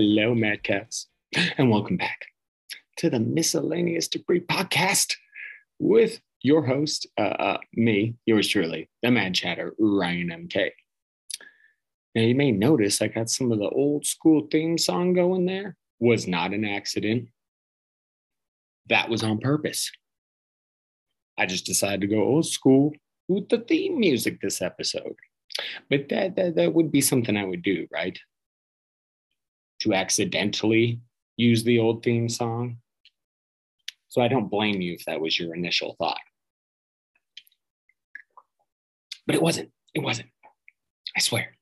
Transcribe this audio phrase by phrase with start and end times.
[0.00, 1.08] Hello, hello, hello, Mad Cats,
[1.58, 2.24] and welcome back
[2.96, 5.14] to the Miscellaneous Debris Podcast
[5.78, 10.70] with your host, uh, uh, me, yours truly, the Mad Chatter, Ryan MK.
[12.14, 15.76] Now, you may notice I got some of the old school theme song going there.
[15.98, 17.28] Was not an accident.
[18.88, 19.92] That was on purpose.
[21.36, 22.94] I just decided to go old school
[23.28, 25.16] with the theme music this episode.
[25.90, 28.18] But that, that, that would be something I would do, right?
[29.80, 31.00] To accidentally
[31.36, 32.76] use the old theme song.
[34.08, 36.20] So I don't blame you if that was your initial thought.
[39.26, 39.70] But it wasn't.
[39.94, 40.28] It wasn't.
[41.16, 41.56] I swear.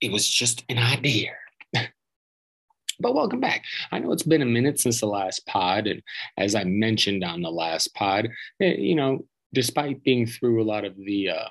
[0.00, 1.32] It was just an idea.
[1.74, 3.64] but welcome back.
[3.92, 5.86] I know it's been a minute since the last pod.
[5.86, 6.02] And
[6.38, 10.84] as I mentioned on the last pod, eh, you know, despite being through a lot
[10.84, 11.48] of the uh,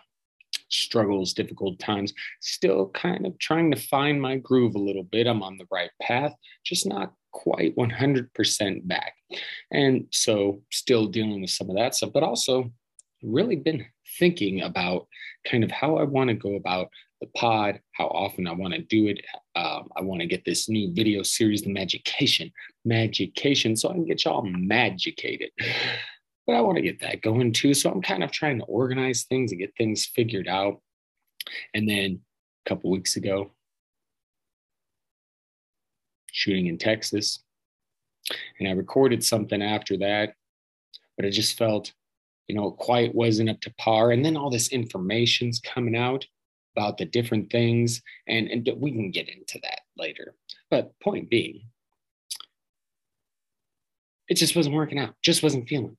[0.69, 5.27] struggles, difficult times, still kind of trying to find my groove a little bit.
[5.27, 9.13] I'm on the right path, just not quite 100% back.
[9.71, 12.71] And so, still dealing with some of that stuff, but also
[13.21, 13.85] really been
[14.17, 15.07] thinking about
[15.49, 16.89] kind of how I want to go about
[17.21, 19.21] the pod, how often I want to do it.
[19.55, 22.51] Um, I want to get this new video series, the Magication,
[22.85, 25.51] Magication, so I can get y'all magicated.
[26.49, 27.75] But I want to get that going too.
[27.75, 30.81] So I'm kind of trying to organize things and get things figured out.
[31.75, 32.21] And then
[32.65, 33.51] a couple weeks ago,
[36.31, 37.43] shooting in Texas,
[38.57, 40.33] and I recorded something after that,
[41.17, 41.93] but I just felt,
[42.47, 44.09] you know, quite wasn't up to par.
[44.09, 46.25] And then all this information's coming out
[46.75, 50.33] about the different things, and, and we can get into that later.
[50.71, 51.61] But point being,
[54.29, 55.95] it just wasn't working out, just wasn't feeling.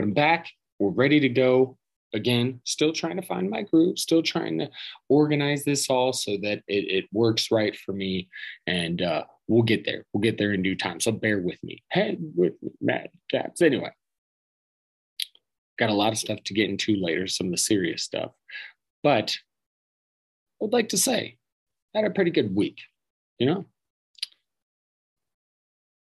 [0.00, 1.76] But I'm back, we're ready to go.
[2.14, 4.70] Again, still trying to find my groove, still trying to
[5.10, 8.30] organize this all so that it, it works right for me.
[8.66, 10.06] And uh, we'll get there.
[10.14, 11.00] We'll get there in due time.
[11.00, 11.82] So bear with me.
[11.90, 13.60] Head with Mad Cats.
[13.60, 13.90] Anyway,
[15.78, 18.32] got a lot of stuff to get into later, some of the serious stuff.
[19.02, 21.36] But I would like to say,
[21.94, 22.78] I had a pretty good week,
[23.38, 23.66] you know?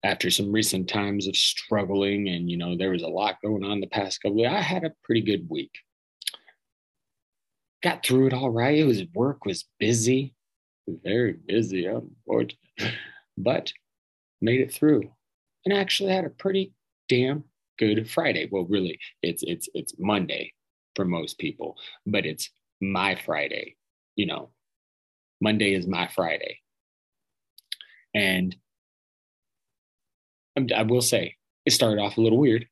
[0.06, 3.80] After some recent times of struggling, and you know, there was a lot going on
[3.80, 5.72] the past couple of I had a pretty good week.
[7.82, 8.78] Got through it all right.
[8.78, 10.32] It was work was busy,
[10.86, 11.88] very busy,
[13.36, 13.72] but
[14.40, 15.10] made it through.
[15.64, 16.72] And actually had a pretty
[17.08, 17.42] damn
[17.76, 18.48] good Friday.
[18.48, 20.52] Well, really, it's it's it's Monday
[20.94, 22.48] for most people, but it's
[22.80, 23.74] my Friday.
[24.14, 24.50] You know,
[25.40, 26.60] Monday is my Friday.
[28.14, 28.54] And
[30.56, 32.66] I will say, it started off a little weird.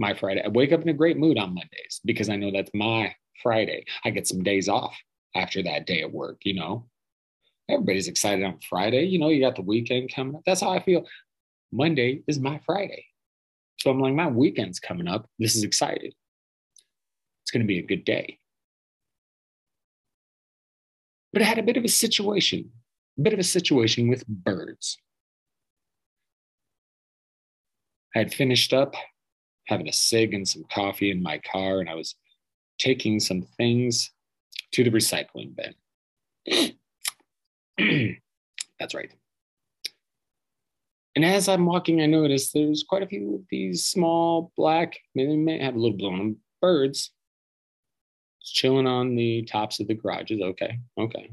[0.00, 0.42] My Friday.
[0.44, 3.84] I wake up in a great mood on Mondays because I know that's my Friday.
[4.04, 4.96] I get some days off
[5.34, 6.86] after that day at work, you know.
[7.68, 9.04] Everybody's excited on Friday.
[9.04, 10.42] You know, you got the weekend coming up.
[10.46, 11.04] That's how I feel.
[11.72, 13.06] Monday is my Friday.
[13.80, 15.28] So I'm like, my weekend's coming up.
[15.38, 16.12] This is exciting.
[17.42, 18.38] It's going to be a good day.
[21.32, 22.70] But I had a bit of a situation,
[23.18, 24.96] a bit of a situation with birds.
[28.14, 28.94] I had finished up
[29.66, 32.14] having a cig and some coffee in my car, and I was
[32.78, 34.10] taking some things
[34.72, 35.54] to the recycling
[36.46, 36.76] bin.
[38.80, 39.12] That's right.
[41.16, 45.36] And as I'm walking, I noticed there's quite a few of these small black, maybe
[45.36, 47.10] may have a little blown them, birds
[48.42, 50.40] chilling on the tops of the garages.
[50.40, 51.30] Okay, okay.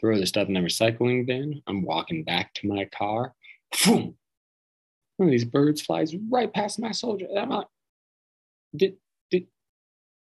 [0.00, 1.62] Throw the stuff in the recycling bin.
[1.66, 3.34] I'm walking back to my car.
[3.84, 4.16] Boom!
[5.16, 7.26] One of these birds flies right past my soldier.
[7.28, 7.66] And I'm like,
[8.74, 8.96] did
[9.30, 9.46] did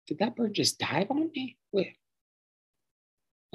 [0.06, 1.56] did that bird just dive on me?
[1.72, 1.96] Wait.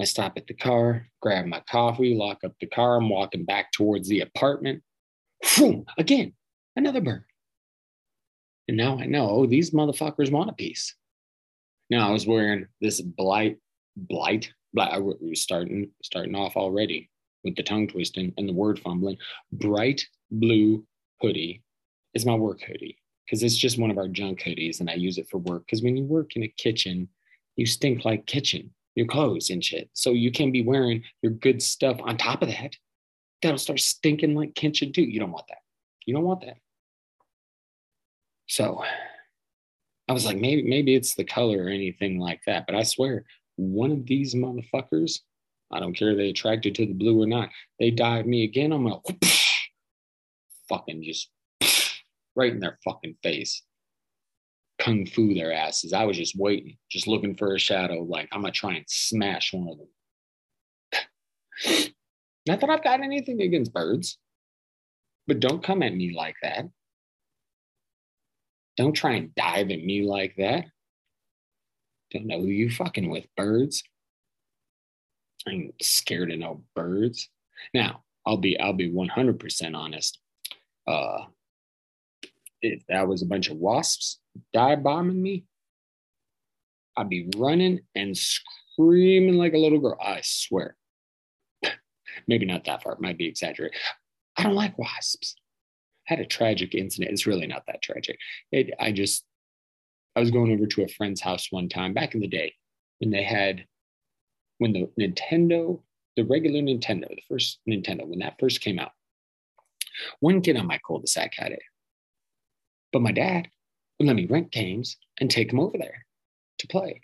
[0.00, 2.96] I stop at the car, grab my coffee, lock up the car.
[2.96, 4.82] I'm walking back towards the apartment.
[5.56, 5.86] Boom!
[5.96, 6.34] Again,
[6.76, 7.24] another bird.
[8.68, 10.94] And now I know oh, these motherfuckers want a piece.
[11.88, 13.58] Now I was wearing this blight,
[13.96, 14.92] blight, blight.
[14.92, 17.10] I was starting starting off already
[17.44, 19.18] with the tongue twisting and the word fumbling.
[19.52, 20.84] Bright blue
[21.20, 21.62] hoodie
[22.14, 25.18] is my work hoodie because it's just one of our junk hoodies, and I use
[25.18, 25.66] it for work.
[25.66, 27.08] Because when you work in a kitchen,
[27.56, 29.90] you stink like kitchen, your clothes and shit.
[29.94, 32.76] So you can be wearing your good stuff on top of that.
[33.42, 35.02] That'll start stinking like kitchen too.
[35.02, 35.58] You don't want that.
[36.06, 36.58] You don't want that.
[38.46, 38.84] So
[40.08, 42.64] I was like, maybe maybe it's the color or anything like that.
[42.66, 43.24] But I swear,
[43.56, 45.20] one of these motherfuckers,
[45.72, 48.72] I don't care if they attracted to the blue or not, they dive me again.
[48.72, 49.00] I'm gonna
[50.68, 51.30] fucking just
[52.36, 53.62] right in their fucking face.
[54.78, 55.92] Kung fu their asses.
[55.92, 58.02] I was just waiting, just looking for a shadow.
[58.02, 59.88] Like I'm gonna try and smash one of them.
[62.46, 64.18] Not that I've got anything against birds,
[65.26, 66.66] but don't come at me like that.
[68.76, 70.66] Don't try and dive at me like that.
[72.12, 73.82] Don't know who you fucking with, birds.
[75.46, 77.28] I ain't scared of no birds.
[77.72, 80.18] Now, I'll be I'll be 100% honest.
[80.86, 81.24] Uh
[82.62, 84.18] if that was a bunch of wasps
[84.52, 85.44] dive bombing me,
[86.96, 89.98] I'd be running and screaming like a little girl.
[90.00, 90.76] I swear.
[92.28, 93.78] Maybe not that far, It might be exaggerated.
[94.36, 95.36] I don't like wasps.
[96.08, 97.12] I had a tragic incident.
[97.12, 98.18] It's really not that tragic.
[98.52, 99.24] It, I just,
[100.14, 102.54] I was going over to a friend's house one time back in the day
[102.98, 103.64] when they had,
[104.58, 105.80] when the Nintendo,
[106.16, 108.92] the regular Nintendo, the first Nintendo, when that first came out,
[110.20, 111.62] one kid on my cul-de-sac had it.
[112.92, 113.48] But my dad
[113.98, 116.06] would let me rent games and take them over there
[116.58, 117.00] to play.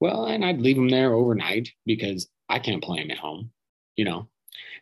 [0.00, 3.50] Well, and I'd leave them there overnight because I can't play them at home,
[3.96, 4.28] you know.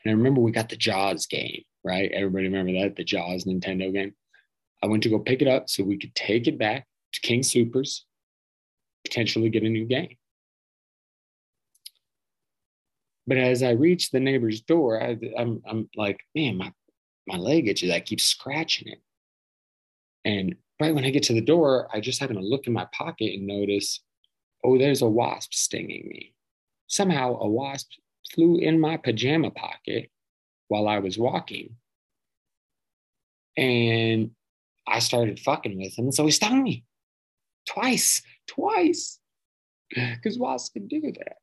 [0.04, 2.10] And I remember we got the Jaws game, right?
[2.12, 2.96] Everybody remember that?
[2.96, 4.14] The Jaws Nintendo game.
[4.82, 7.40] I went to go pick it up so we could take it back to King
[7.40, 8.02] Soopers,
[9.04, 10.16] potentially get a new game.
[13.26, 16.72] But as I reached the neighbor's door, I, am like, man, my,
[17.26, 17.90] my leg itches.
[17.90, 19.00] I keep scratching it.
[20.24, 22.86] And right when I get to the door, I just happen to look in my
[22.92, 24.00] pocket and notice,
[24.64, 26.34] oh, there's a wasp stinging me.
[26.88, 27.90] Somehow a wasp
[28.32, 30.10] flew in my pajama pocket
[30.68, 31.76] while I was walking.
[33.56, 34.32] And
[34.86, 36.12] I started fucking with him.
[36.12, 36.84] So he stung me
[37.68, 39.18] twice, twice,
[39.90, 41.36] because wasps can do that.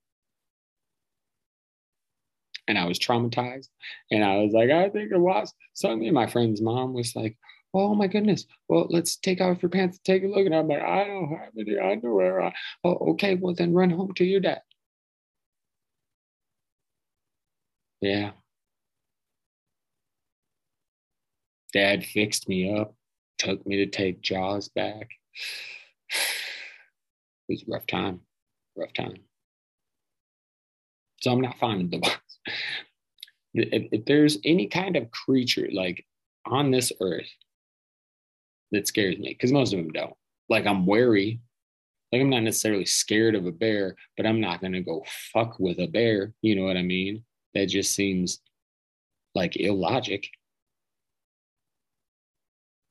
[2.68, 3.68] And I was traumatized.
[4.12, 6.12] And I was like, I think wasp stung me.
[6.12, 7.38] My friend's mom was like,
[7.74, 8.46] Oh my goodness.
[8.68, 10.46] Well, let's take off your pants and take a look.
[10.46, 12.54] And I'm like, I don't have any underwear.
[12.84, 13.36] Oh, okay.
[13.36, 14.62] Well, then run home to your dad.
[18.02, 18.34] Yeah.
[21.74, 22.96] Dad fixed me up,
[23.38, 25.10] took me to take Jaws back.
[27.50, 28.22] It was a rough time,
[28.78, 29.18] rough time.
[31.22, 32.12] So I'm not fond of the.
[33.54, 36.06] If, if there's any kind of creature like
[36.46, 37.30] on this earth
[38.72, 40.16] that scares me, because most of them don't.
[40.50, 41.40] Like I'm wary.
[42.12, 45.80] Like I'm not necessarily scared of a bear, but I'm not gonna go fuck with
[45.80, 46.34] a bear.
[46.42, 47.24] You know what I mean?
[47.54, 48.40] That just seems
[49.36, 50.28] like illogic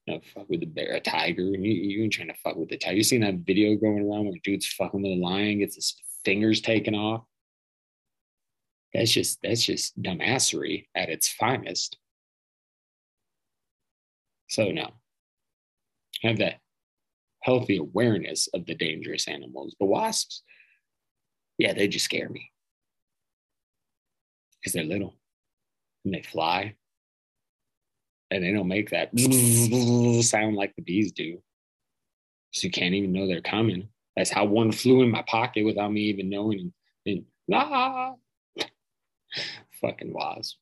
[0.06, 1.42] you know, fuck with the bear, a tiger.
[1.42, 2.96] You, you ain't trying to fuck with the tiger.
[2.96, 6.60] You seen that video going around where dude's fucking with a lion, gets his fingers
[6.60, 7.22] taken off?
[8.94, 11.96] That's just that's just dumbassery at its finest.
[14.48, 14.90] So no.
[16.22, 16.60] Have that
[17.40, 19.74] healthy awareness of the dangerous animals.
[19.78, 20.42] But wasps,
[21.58, 22.50] yeah, they just scare me.
[24.60, 25.16] Because they're little
[26.04, 26.76] and they fly
[28.30, 29.10] and they don't make that
[30.24, 31.42] sound like the bees do.
[32.52, 33.88] So you can't even know they're coming.
[34.16, 36.72] That's how one flew in my pocket without me even knowing.
[37.06, 38.16] And, and
[39.80, 40.56] fucking wasp.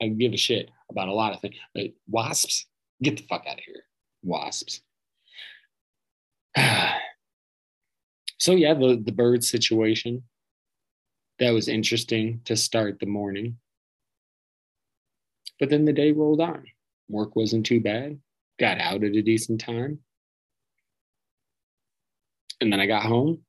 [0.00, 2.66] I give a shit about a lot of things, but wasps,
[3.02, 3.82] get the fuck out of here.
[4.22, 4.80] Wasps.
[8.38, 10.22] so yeah, the the bird situation.
[11.38, 13.58] That was interesting to start the morning.
[15.60, 16.64] But then the day rolled on.
[17.08, 18.18] Work wasn't too bad.
[18.58, 20.00] Got out at a decent time.
[22.60, 23.44] And then I got home,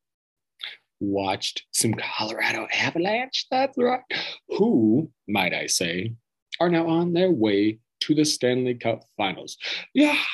[1.00, 3.46] watched some Colorado Avalanche.
[3.50, 4.02] That's right.
[4.50, 6.14] Who, might I say,
[6.60, 9.58] are now on their way to the Stanley Cup finals.
[9.94, 10.18] Yeah.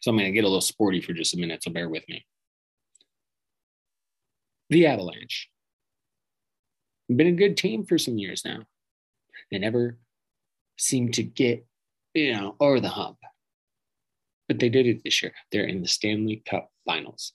[0.00, 2.08] So I'm going to get a little sporty for just a minute, so bear with
[2.08, 2.24] me
[4.70, 5.48] the Avalanche.
[7.08, 8.64] Been a good team for some years now.
[9.50, 9.98] They never
[10.78, 11.66] seem to get,
[12.14, 13.16] you know, over the hump.
[14.48, 15.32] But they did it this year.
[15.52, 17.32] They're in the Stanley Cup finals.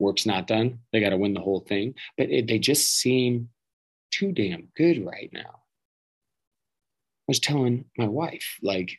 [0.00, 0.80] Work's not done.
[0.92, 1.94] They got to win the whole thing.
[2.18, 3.50] But it, they just seem
[4.10, 5.62] too damn good right now.
[7.26, 8.98] I was telling my wife, like,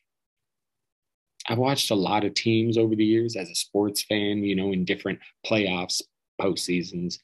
[1.48, 4.72] I've watched a lot of teams over the years as a sports fan, you know,
[4.72, 6.02] in different playoffs,
[6.42, 7.20] postseasons,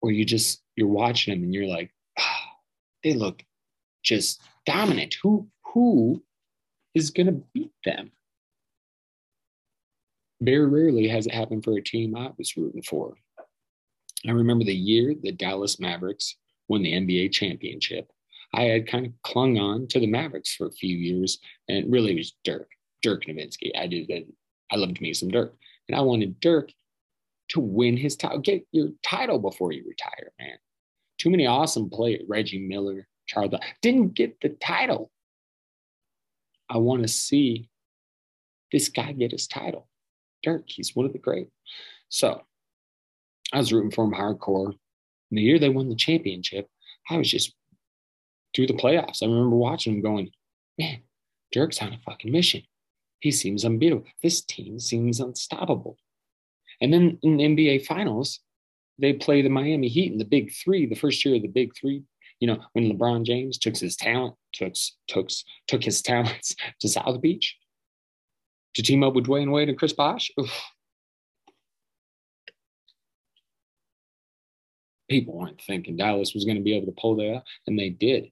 [0.00, 2.44] where you just you're watching them and you're like, oh,
[3.02, 3.42] they look
[4.02, 5.16] just dominant.
[5.22, 6.22] Who who
[6.94, 8.12] is gonna beat them?
[10.44, 13.14] Very rarely has it happened for a team I was rooting for.
[14.26, 16.36] I remember the year the Dallas Mavericks
[16.68, 18.10] won the NBA championship.
[18.52, 22.12] I had kind of clung on to the Mavericks for a few years, and really
[22.12, 22.68] it was Dirk,
[23.00, 23.70] Dirk Nowitzki.
[23.74, 24.26] I did that.
[24.70, 25.56] I loved me some Dirk.
[25.88, 26.70] And I wanted Dirk
[27.50, 30.58] to win his title, get your title before you retire, man.
[31.18, 35.10] Too many awesome players, Reggie Miller, Charles, didn't get the title.
[36.68, 37.70] I want to see
[38.72, 39.88] this guy get his title.
[40.44, 41.48] Dirk, he's one of the great.
[42.08, 42.42] So
[43.52, 44.68] I was rooting for him hardcore.
[44.68, 46.68] And the year they won the championship,
[47.10, 47.54] I was just
[48.54, 49.22] through the playoffs.
[49.22, 50.30] I remember watching him going,
[50.78, 51.00] man,
[51.52, 52.62] Dirk's on a fucking mission.
[53.20, 54.04] He seems unbeatable.
[54.22, 55.96] This team seems unstoppable.
[56.80, 58.40] And then in the NBA Finals,
[58.98, 61.72] they play the Miami Heat in the Big Three, the first year of the Big
[61.76, 62.04] Three.
[62.40, 64.74] You know, when LeBron James took his talent, took
[65.08, 65.30] took
[65.66, 67.56] took his talents to South Beach
[68.74, 70.30] to team up with Dwyane Wade and Chris Bosh.
[75.08, 78.30] People weren't thinking Dallas was going to be able to pull that, and they did.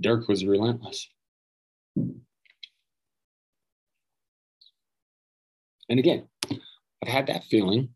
[0.00, 1.08] Dirk was relentless.
[1.96, 2.22] And
[5.98, 7.90] again, I've had that feeling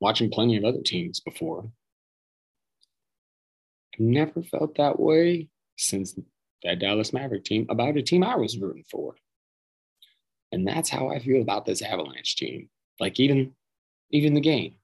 [0.00, 1.70] watching plenty of other teams before.
[3.94, 6.18] I've never felt that way since
[6.64, 9.14] that Dallas Maverick team about a team I was rooting for.
[10.52, 12.68] And that's how I feel about this Avalanche team.
[13.00, 13.54] Like even
[14.10, 14.74] even the game,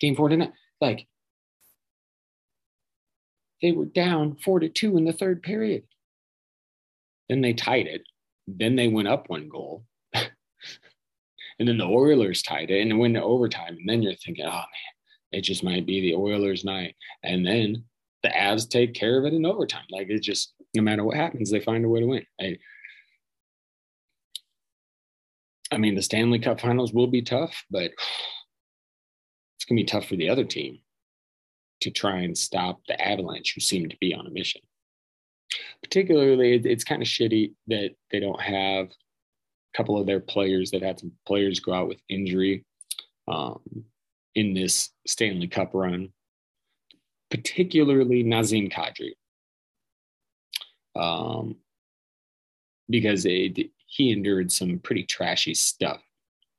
[0.00, 1.06] game four tonight, like
[3.60, 5.84] they were down four to two in the third period.
[7.28, 8.02] Then they tied it.
[8.46, 9.84] Then they went up one goal.
[10.14, 10.28] and
[11.58, 13.76] then the Oilers tied it and went to overtime.
[13.78, 14.92] And then you're thinking, oh man,
[15.32, 16.96] it just might be the Oilers' night.
[17.22, 17.84] And then
[18.22, 19.86] the Avs take care of it in overtime.
[19.90, 22.26] Like it just, no matter what happens, they find a way to win.
[22.40, 22.58] I,
[25.70, 27.90] I mean, the Stanley Cup finals will be tough, but
[29.56, 30.78] it's going to be tough for the other team
[31.80, 34.60] to try and stop the Avalanche, who seem to be on a mission.
[35.82, 40.82] Particularly, it's kind of shitty that they don't have a couple of their players that
[40.82, 42.64] had some players go out with injury
[43.28, 43.60] um,
[44.34, 46.10] in this Stanley Cup run,
[47.30, 49.12] particularly Nazem Kadri.
[50.96, 51.56] Um,
[52.88, 56.00] because it, he endured some pretty trashy stuff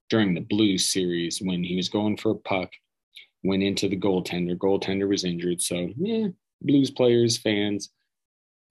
[0.09, 2.71] during the Blues series when he was going for a puck,
[3.43, 4.55] went into the goaltender.
[4.57, 5.61] Goaltender was injured.
[5.61, 6.27] So, yeah,
[6.61, 7.89] Blues players, fans,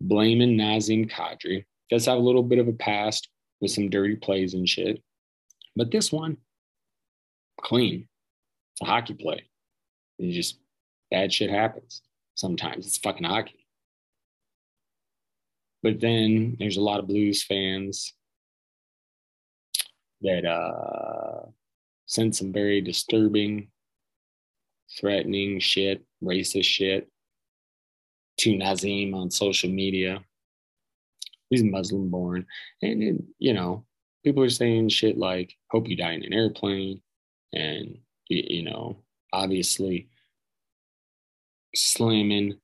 [0.00, 1.64] blaming Nazem Kadri.
[1.90, 3.28] Does have a little bit of a past
[3.60, 5.02] with some dirty plays and shit.
[5.76, 6.38] But this one,
[7.60, 8.08] clean.
[8.72, 9.44] It's a hockey play.
[10.18, 10.58] It just
[11.10, 12.02] bad shit happens.
[12.34, 13.66] Sometimes it's fucking hockey.
[15.82, 18.14] But then there's a lot of blues fans
[20.24, 21.46] that uh,
[22.06, 23.68] send some very disturbing,
[24.98, 27.08] threatening shit, racist shit
[28.38, 30.24] to Nazem on social media
[31.54, 32.46] he's Muslim born.
[32.82, 33.84] And, and, you know,
[34.24, 37.00] people are saying shit like, hope you die in an airplane.
[37.52, 38.98] And, you, you know,
[39.32, 40.08] obviously
[41.74, 42.54] slamming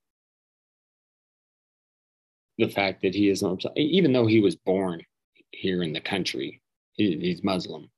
[2.58, 3.44] the fact that he is,
[3.76, 5.02] even though he was born
[5.50, 6.59] here in the country,
[7.00, 7.90] he, he's Muslim.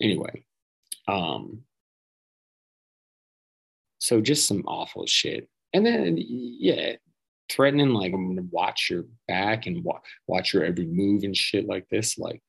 [0.00, 0.44] Anyway,
[1.06, 1.62] um,
[3.98, 5.48] so just some awful shit.
[5.72, 6.96] And then, yeah,
[7.48, 11.66] threatening like i'm gonna watch your back and wa- watch your every move and shit
[11.66, 12.42] like this like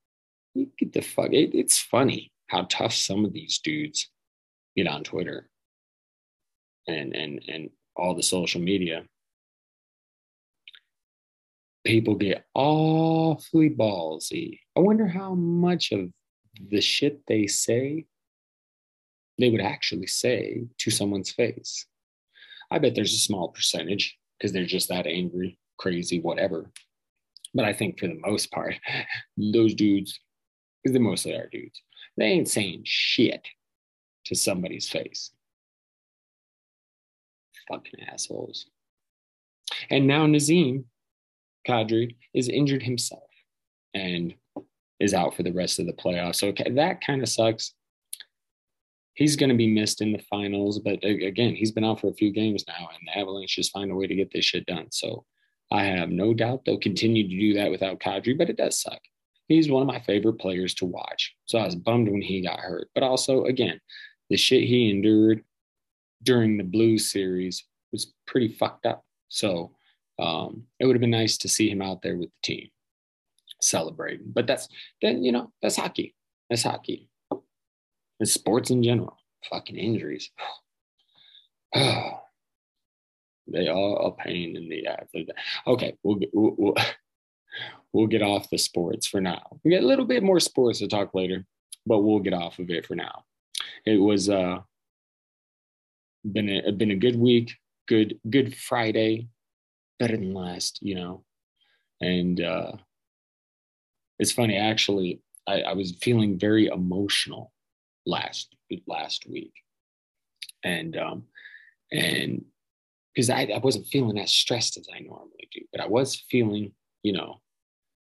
[0.54, 4.10] you get the fuck it, it's funny how tough some of these dudes
[4.76, 5.50] get on twitter
[6.88, 9.04] and and and all the social media
[11.90, 16.10] people get awfully ballsy i wonder how much of
[16.70, 18.06] the shit they say
[19.38, 21.86] they would actually say to someone's face
[22.72, 26.72] i bet there's a small percentage because they're just that angry, crazy, whatever.
[27.54, 28.76] But I think for the most part,
[29.38, 30.20] those dudes,
[30.84, 31.82] because they mostly are dudes,
[32.18, 33.48] they ain't saying shit
[34.26, 35.32] to somebody's face.
[37.70, 38.68] Fucking assholes.
[39.90, 40.86] And now Nazem
[41.70, 43.30] Kadri is injured himself
[43.94, 44.34] and
[45.00, 46.36] is out for the rest of the playoffs.
[46.36, 47.74] So that kind of sucks
[49.20, 50.80] he's going to be missed in the finals.
[50.80, 53.92] But again, he's been out for a few games now, and the Avalanche just find
[53.92, 54.88] a way to get this shit done.
[54.92, 55.26] So
[55.72, 59.02] I have no doubt they'll continue to do that without Kadri, but it does suck.
[59.50, 61.36] He's one of my favorite players to watch.
[61.46, 62.88] So I was bummed when he got hurt.
[62.94, 63.82] But also, again,
[64.30, 65.44] the shit he endured
[66.24, 69.04] during the Blues series was pretty fucked up.
[69.28, 69.72] So
[70.20, 72.70] um, it would have been nice to see him out there with the team
[73.62, 74.32] celebrating.
[74.34, 74.68] But that's
[75.02, 76.16] then you know that's hockey.
[76.50, 77.10] That's hockey
[78.20, 79.18] and sports in general.
[79.50, 80.30] Fucking injuries.
[81.74, 85.08] they are a pain in the ass.
[85.66, 86.76] Okay, we'll get, we'll, we'll,
[87.94, 89.60] we'll get off the sports for now.
[89.64, 91.46] We get a little bit more sports to talk later,
[91.86, 93.24] but we'll get off of it for now.
[93.86, 94.60] It was uh
[96.30, 97.54] been a been a good week,
[97.88, 99.30] good good Friday,
[100.00, 101.24] better than last, you know.
[102.02, 102.74] And uh
[104.20, 107.52] it's funny actually, I, I was feeling very emotional
[108.06, 108.56] last
[108.88, 109.54] last week.
[110.64, 111.24] And um
[111.92, 112.46] and
[113.14, 116.74] because I, I wasn't feeling as stressed as I normally do, but I was feeling,
[117.04, 117.42] you know,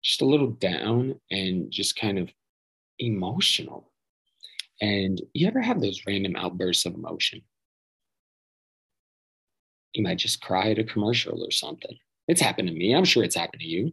[0.04, 2.30] just a little down and just kind of
[2.98, 3.92] emotional.
[4.82, 7.42] And you ever have those random outbursts of emotion?
[9.98, 11.90] You might just cry at a commercial or something.
[12.28, 12.94] It's happened to me.
[12.94, 13.92] I'm sure it's happened to you.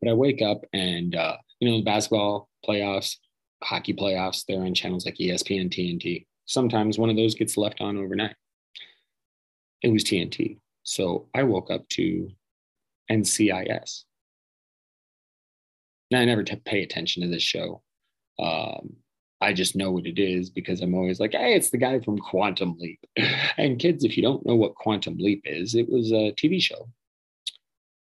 [0.00, 3.16] But I wake up and, uh, you know, the basketball playoffs,
[3.62, 6.24] hockey playoffs, they're on channels like ESPN, TNT.
[6.46, 8.34] Sometimes one of those gets left on overnight.
[9.82, 10.56] It was TNT.
[10.82, 12.30] So I woke up to
[13.10, 14.04] NCIS.
[16.10, 17.82] Now, I never t- pay attention to this show.
[18.38, 18.96] Um,
[19.42, 22.18] I just know what it is because I'm always like, hey, it's the guy from
[22.18, 23.00] Quantum Leap.
[23.58, 26.88] And kids, if you don't know what Quantum Leap is, it was a TV show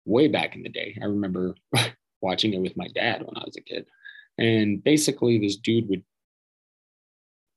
[0.05, 0.97] way back in the day.
[1.01, 1.55] I remember
[2.21, 3.85] watching it with my dad when I was a kid.
[4.37, 6.03] And basically, this dude would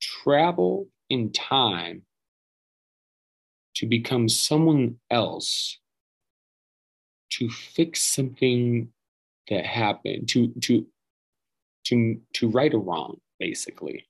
[0.01, 2.01] travel in time
[3.75, 5.79] to become someone else
[7.29, 8.89] to fix something
[9.49, 10.85] that happened to to
[11.85, 14.07] to to right a wrong basically.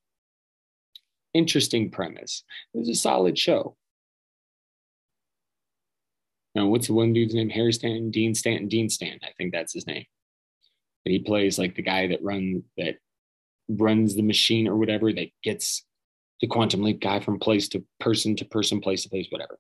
[1.33, 2.43] Interesting premise.
[2.73, 3.75] It was a solid show.
[6.55, 7.49] Now what's the one dude's name?
[7.49, 8.09] Harry stanton?
[8.09, 8.67] Dean stanton?
[8.67, 10.05] Dean stanton i think that's his name.
[11.05, 12.95] And he plays like the guy that runs that
[13.69, 15.83] runs the machine or whatever that gets
[16.41, 19.59] the quantum leap guy from place to person to person place to place whatever.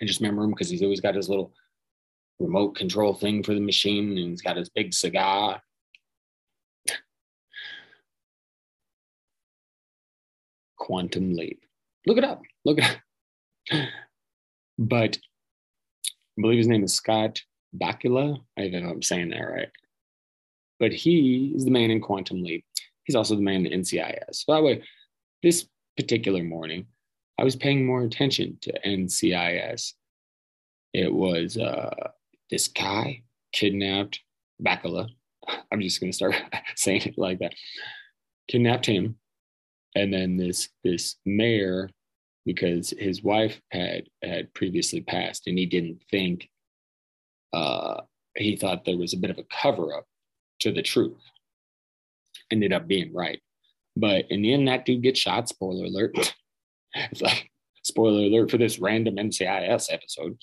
[0.00, 1.52] I just remember him because he's always got his little
[2.38, 5.60] remote control thing for the machine and he's got his big cigar.
[10.82, 11.64] Quantum Leap.
[12.06, 12.42] Look it up.
[12.64, 12.84] Look it
[13.70, 13.88] up.
[14.78, 15.18] But
[16.36, 17.42] I believe his name is Scott
[17.76, 18.40] Bakula.
[18.58, 19.68] I don't know if I'm saying that right.
[20.80, 22.64] But he is the man in Quantum Leap.
[23.04, 24.46] He's also the man in NCIS.
[24.46, 24.82] By the way,
[25.42, 26.86] this particular morning,
[27.38, 29.92] I was paying more attention to NCIS.
[30.94, 32.08] It was uh,
[32.50, 34.20] this guy kidnapped
[34.60, 35.10] Bakula.
[35.70, 36.34] I'm just going to start
[36.76, 37.54] saying it like that.
[38.48, 39.16] Kidnapped him,
[39.94, 41.90] and then this this mayor,
[42.44, 46.48] because his wife had had previously passed, and he didn't think.
[47.52, 48.00] Uh,
[48.34, 50.06] he thought there was a bit of a cover up
[50.60, 51.20] to the truth.
[52.50, 53.40] Ended up being right,
[53.96, 55.48] but in the end, that dude gets shot.
[55.48, 56.34] Spoiler alert.
[56.94, 57.50] it's like
[57.82, 60.38] spoiler alert for this random NCIS episode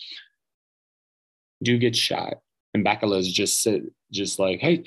[1.64, 2.36] do get shot.
[2.74, 4.84] And Bakula's just said, just like, hey,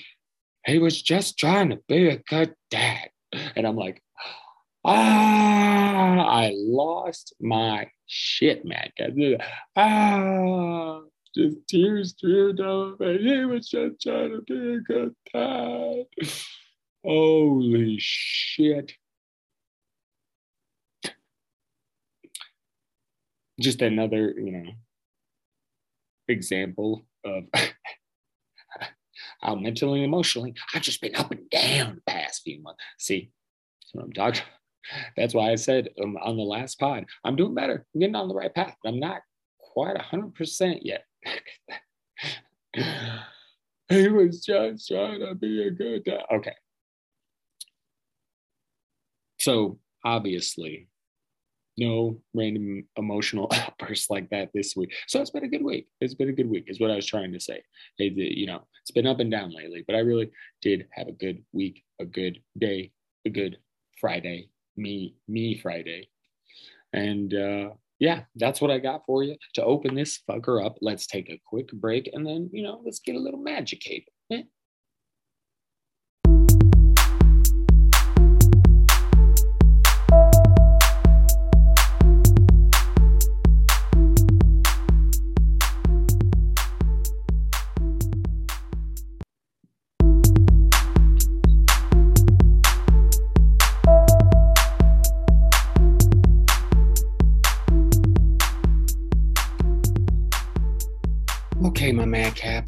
[0.67, 3.11] he was just trying to be a good dad.
[3.57, 4.03] And I'm like,
[4.85, 8.91] ah, I lost my shit, man.
[9.77, 11.01] Ah,
[11.35, 16.07] just tears streamed down my He was just trying to be a good dad.
[17.05, 18.93] Holy shit.
[23.61, 24.71] Just another, you know,
[26.29, 27.45] example of
[29.41, 32.83] how mentally and emotionally I've just been up and down the past few months.
[32.99, 33.31] See,
[33.81, 34.43] that's what I'm talking.
[35.17, 37.87] That's why I said um, on the last pod, I'm doing better.
[37.95, 38.77] I'm getting on the right path.
[38.85, 39.23] I'm not
[39.59, 41.05] quite 100% yet.
[43.89, 46.23] he was just trying to be a good guy.
[46.33, 46.55] Okay.
[49.39, 50.89] So obviously,
[51.77, 54.93] no random emotional outbursts like that this week.
[55.07, 55.89] So it's been a good week.
[56.01, 57.63] It's been a good week, is what I was trying to say.
[57.99, 61.13] It, you know, it's been up and down lately, but I really did have a
[61.13, 62.93] good week, a good day,
[63.25, 63.59] a good
[64.01, 66.09] Friday, me, me Friday.
[66.93, 70.77] And uh, yeah, that's what I got for you to open this fucker up.
[70.81, 74.09] Let's take a quick break and then, you know, let's get a little magicated.
[74.33, 74.43] Eh?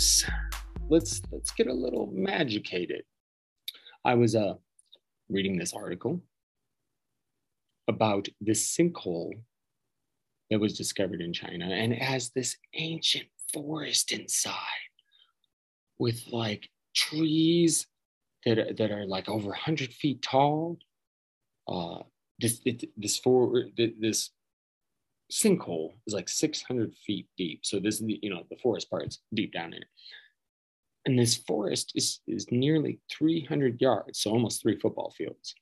[0.05, 0.31] Madcaps,
[0.89, 3.03] let's let's get a little magicated.
[4.05, 4.55] I was uh
[5.29, 6.23] reading this article
[7.89, 9.33] about this sinkhole
[10.51, 14.55] that was discovered in China and it has this ancient forest inside
[15.99, 17.87] with like trees
[18.45, 20.79] that are, that are like over 100 feet tall.
[21.67, 22.01] Uh,
[22.39, 24.31] this it, this for this
[25.33, 27.61] sinkhole is like 600 feet deep.
[27.65, 29.89] So this is the you know the forest part's deep down in it,
[31.07, 35.55] and this forest is is nearly 300 yards, so almost three football fields.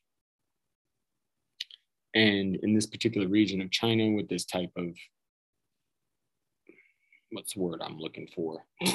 [2.15, 4.95] And in this particular region of China, with this type of
[7.31, 8.65] what's the word I'm looking for?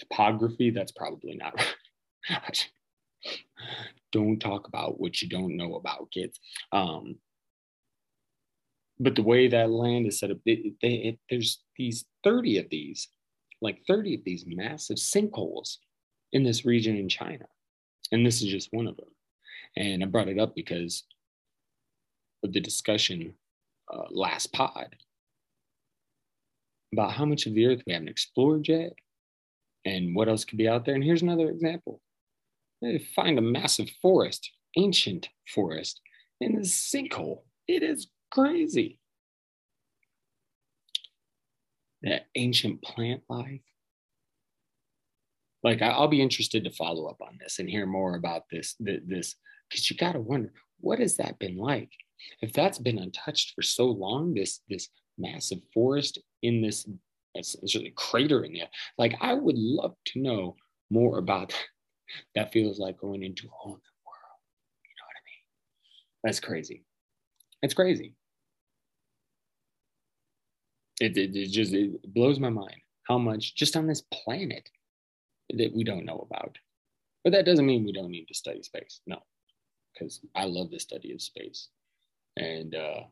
[0.00, 1.54] Topography, that's probably not
[2.30, 2.68] right.
[4.12, 6.40] don't talk about what you don't know about kids.
[6.72, 7.16] Um,
[9.00, 12.66] but the way that land is set up, it, it, it, there's these 30 of
[12.70, 13.08] these,
[13.60, 15.76] like 30 of these massive sinkholes
[16.32, 17.46] in this region in China.
[18.10, 19.08] And this is just one of them.
[19.76, 21.04] And I brought it up because
[22.42, 23.34] of the discussion
[23.92, 24.96] uh, last pod
[26.92, 28.92] about how much of the earth we haven't explored yet
[29.84, 30.94] and what else could be out there.
[30.94, 32.00] And here's another example.
[32.82, 36.00] They find a massive forest, ancient forest,
[36.40, 37.42] in this sinkhole.
[37.66, 38.98] It is crazy.
[42.02, 43.60] That ancient plant life.
[45.62, 48.76] Like I'll be interested to follow up on this and hear more about this.
[48.78, 49.34] This
[49.68, 51.90] because you got to wonder what has that been like.
[52.40, 54.88] If that's been untouched for so long, this this
[55.18, 56.88] massive forest in this
[57.36, 58.68] essentially crater in there.
[58.96, 60.56] Like I would love to know
[60.90, 61.58] more about that.
[62.34, 64.38] that feels like going into a whole new world.
[64.84, 65.44] You know what I mean?
[66.24, 66.84] That's crazy.
[67.62, 68.14] It's crazy.
[71.00, 74.68] It, it, it just it blows my mind how much just on this planet
[75.50, 76.58] that we don't know about.
[77.24, 79.00] But that doesn't mean we don't need to study space.
[79.06, 79.18] No,
[79.92, 81.68] because I love the study of space.
[82.36, 83.02] And uh,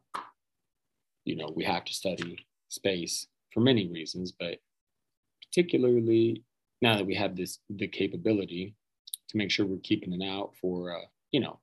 [1.25, 4.59] you know, we have to study space for many reasons, but
[5.43, 6.45] particularly
[6.83, 8.75] now that we have this the capability
[9.29, 11.59] to make sure we're keeping an eye out for uh, you know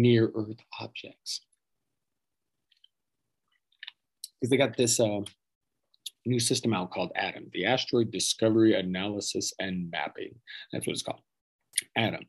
[0.00, 1.40] near Earth objects.
[4.40, 5.20] Because they got this uh,
[6.26, 10.34] new system out called ADAM, the Asteroid Discovery Analysis and Mapping.
[10.72, 11.22] That's what it's called,
[11.96, 12.26] ADAM.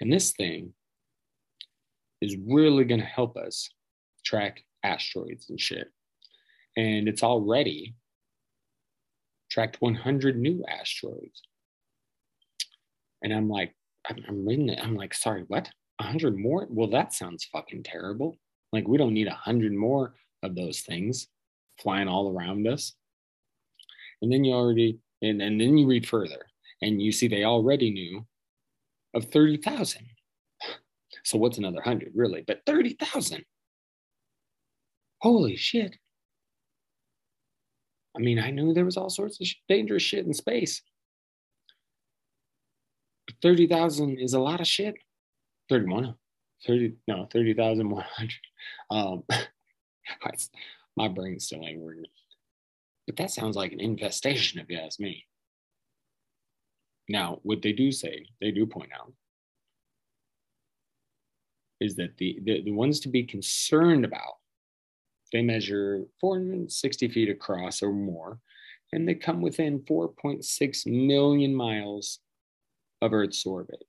[0.00, 0.72] And this thing
[2.20, 3.68] is really going to help us
[4.24, 5.88] track asteroids and shit.
[6.76, 7.94] And it's already
[9.50, 11.42] tracked 100 new asteroids.
[13.22, 13.74] And I'm like,
[14.08, 14.80] I'm, I'm reading it.
[14.82, 15.68] I'm like, sorry, what?
[16.02, 16.66] 100 more?
[16.70, 18.36] Well, that sounds fucking terrible.
[18.72, 21.28] Like, we don't need 100 more of those things
[21.80, 22.94] flying all around us.
[24.20, 26.46] And then you already, and, and then you read further
[26.80, 28.26] and you see they already knew
[29.14, 30.06] of 30,000.
[31.24, 32.42] So what's another 100 really?
[32.46, 33.44] But 30,000
[35.22, 35.96] holy shit.
[38.16, 40.82] I mean, I knew there was all sorts of dangerous shit in space.
[43.40, 44.94] 30,000 is a lot of shit.
[45.72, 46.14] 31,
[46.66, 48.30] 30, no, 30,100.
[48.90, 49.22] Um,
[50.96, 52.04] my brain still ain't working.
[53.06, 55.24] But that sounds like an infestation, if you ask me.
[57.08, 59.12] Now, what they do say, they do point out,
[61.80, 64.34] is that the, the, the ones to be concerned about
[65.32, 68.38] they measure 460 feet across or more,
[68.92, 72.18] and they come within 4.6 million miles
[73.00, 73.82] of Earth's orbit.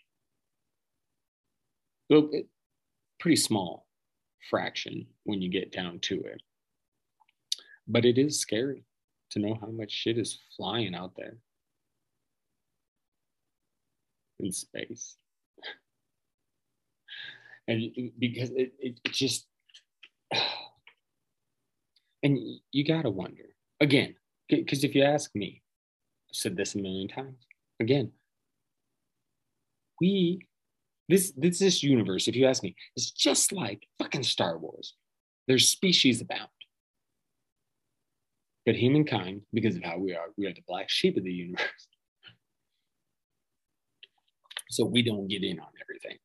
[2.10, 3.88] Pretty small
[4.50, 6.42] fraction when you get down to it.
[7.88, 8.86] But it is scary
[9.32, 11.38] to know how much shit is flying out there
[14.40, 15.16] in space.
[17.68, 19.48] and because it, it, just
[22.24, 22.40] and
[22.72, 23.44] you got to wonder
[23.80, 24.16] again,
[24.50, 25.62] because if you ask me,
[26.30, 27.38] I've said this a million times,
[27.80, 28.12] again,
[30.02, 30.48] we,
[31.10, 34.96] this, this, this universe, if you ask me, is just like fucking Star Wars.
[35.48, 36.50] There's species abound.
[38.66, 41.88] But humankind, because of how we are, we are the black sheep of the universe.
[44.70, 46.18] so we don't get in on everything.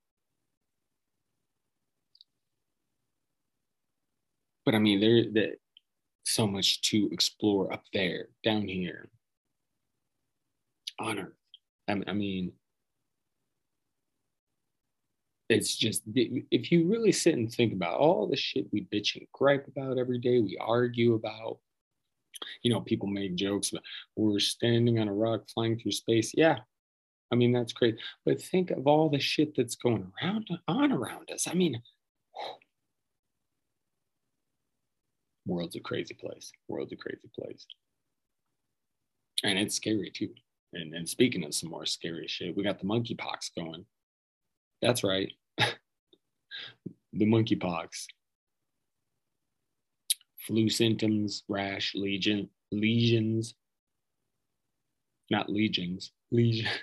[4.64, 5.56] But I mean, there, the,
[6.24, 9.08] so much to explore up there, down here,
[11.00, 11.32] on Earth.
[11.88, 12.52] I, I mean,
[15.48, 19.26] it's just if you really sit and think about all the shit we bitch and
[19.32, 21.58] gripe about every day, we argue about.
[22.62, 23.82] You know, people make jokes about
[24.14, 26.32] we're standing on a rock flying through space.
[26.36, 26.58] Yeah,
[27.32, 31.30] I mean that's great, but think of all the shit that's going around on around
[31.32, 31.48] us.
[31.48, 31.82] I mean,
[35.48, 36.52] world's a crazy place.
[36.68, 37.66] World's a crazy place.
[39.42, 40.30] And it's scary too.
[40.74, 43.84] And, and speaking of some more scary shit, we got the monkeypox going.
[44.80, 45.32] That's right.
[45.58, 48.06] the monkeypox.
[50.46, 53.54] Flu symptoms, rash, legion, lesions.
[55.30, 56.68] Not legions, legion.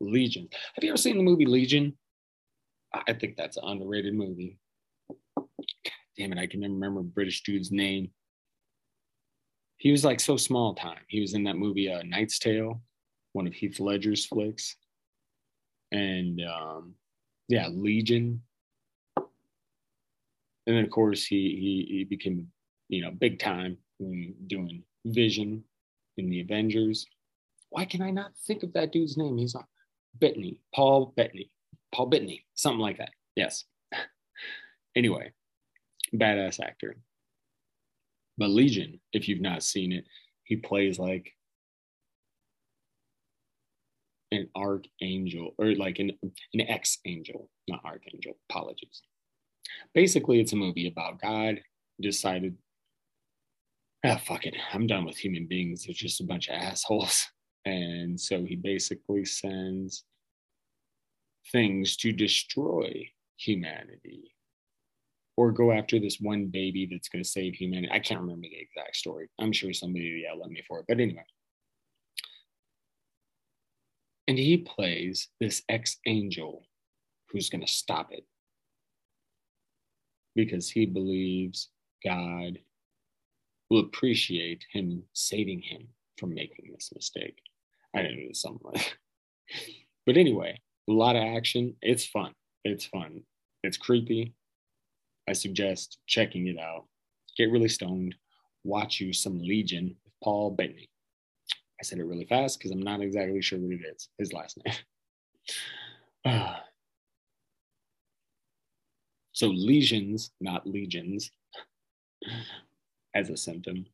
[0.00, 0.48] Legion.
[0.74, 1.96] Have you ever seen the movie Legion?
[2.92, 4.58] I think that's an underrated movie.
[5.36, 5.46] God
[6.18, 8.10] damn it, I can never remember British dude's name.
[9.78, 11.00] He was like so small time.
[11.08, 12.82] He was in that movie uh, Knight's Tale,
[13.32, 14.76] one of Heath Ledger's flicks.
[15.92, 16.94] And um,
[17.48, 18.42] yeah, Legion.
[19.16, 22.48] And then of course he he, he became
[22.88, 23.76] you know big time
[24.46, 25.62] doing Vision
[26.16, 27.06] in the Avengers.
[27.70, 29.38] Why can I not think of that dude's name?
[29.38, 29.64] He's on
[30.18, 31.50] Bettany, Paul Bettany,
[31.94, 33.10] Paul Bettany, something like that.
[33.34, 33.64] Yes.
[34.96, 35.32] anyway,
[36.14, 36.96] badass actor.
[38.38, 40.04] But Legion, if you've not seen it,
[40.44, 41.32] he plays like
[44.32, 48.32] an archangel or like an, an ex angel, not archangel.
[48.50, 49.02] Apologies.
[49.94, 51.60] Basically, it's a movie about God
[52.00, 52.56] decided,
[54.04, 55.84] ah, fuck it, I'm done with human beings.
[55.84, 57.26] They're just a bunch of assholes.
[57.64, 60.02] And so he basically sends
[61.52, 64.34] things to destroy humanity
[65.36, 67.92] or go after this one baby that's going to save humanity.
[67.92, 69.28] I can't remember the exact story.
[69.38, 70.86] I'm sure somebody will at me for it.
[70.88, 71.22] But anyway.
[74.28, 76.66] And he plays this ex angel
[77.30, 78.24] who's going to stop it
[80.34, 81.68] because he believes
[82.04, 82.58] God
[83.70, 87.38] will appreciate him saving him from making this mistake.
[87.94, 88.98] I don't know, something like
[90.06, 91.76] But anyway, a lot of action.
[91.80, 92.32] It's fun.
[92.64, 93.22] It's fun.
[93.62, 94.34] It's creepy.
[95.28, 96.86] I suggest checking it out.
[97.36, 98.14] Get really stoned.
[98.64, 100.90] Watch you some Legion with Paul Bettany.
[101.82, 104.56] I said it really fast because I'm not exactly sure what it is, his last
[104.64, 104.76] name.
[109.32, 111.32] so lesions, not legions,
[113.16, 113.86] as a symptom.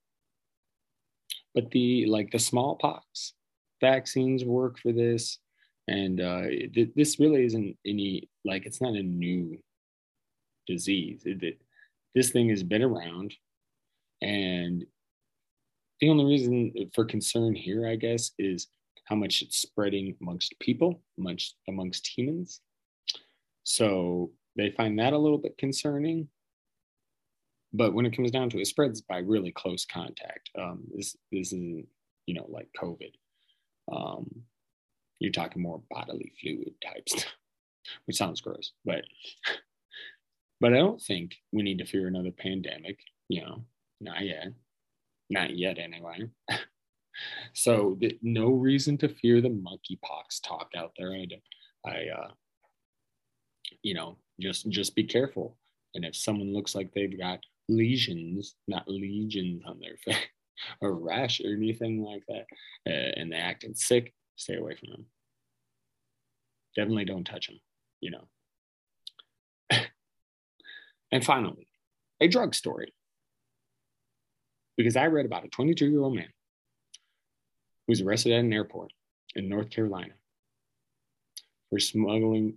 [1.55, 3.33] But the like the smallpox
[3.81, 5.39] vaccines work for this
[5.87, 9.57] and uh, th- this really isn't any like it's not a new
[10.67, 11.61] disease it, it,
[12.15, 13.33] this thing has been around
[14.21, 14.85] and
[16.01, 18.69] the only reason for concern here i guess is
[19.09, 22.61] how much it's spreading amongst people amongst amongst humans.
[23.65, 26.29] So they find that a little bit concerning.
[27.73, 30.51] But when it comes down to it, it spreads by really close contact.
[30.59, 31.87] Um, this this isn't
[32.27, 33.13] you know like covid.
[33.91, 34.29] Um,
[35.21, 37.33] you're talking more bodily fluid type stuff,
[38.05, 39.05] which sounds gross, but
[40.61, 42.99] but I don't think we need to fear another pandemic.
[43.29, 43.65] You know,
[44.03, 44.49] not yet,
[45.31, 46.29] not yet anyway.
[47.53, 51.13] so no reason to fear the monkeypox talk out there.
[51.13, 51.27] I,
[51.87, 52.29] I, uh,
[53.83, 55.57] you know, just just be careful.
[55.95, 60.25] And if someone looks like they've got lesions, not legions on their face,
[60.81, 62.47] or rash or anything like that,
[62.87, 65.07] uh, and they're acting sick, stay away from them.
[66.77, 67.61] Definitely don't touch them,
[68.01, 68.29] you know.
[71.13, 71.67] and finally,
[72.21, 72.93] a drug story.
[74.79, 76.29] Because I read about a 22 year old man
[77.87, 78.93] who was arrested at an airport
[79.35, 80.15] in North Carolina
[81.69, 82.55] for smuggling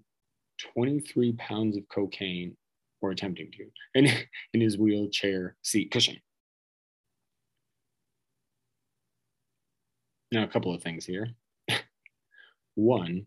[0.76, 2.56] 23 pounds of cocaine
[3.02, 4.08] or attempting to in,
[4.54, 6.18] in his wheelchair seat cushion.
[10.32, 11.28] Now, a couple of things here.
[12.76, 13.26] One,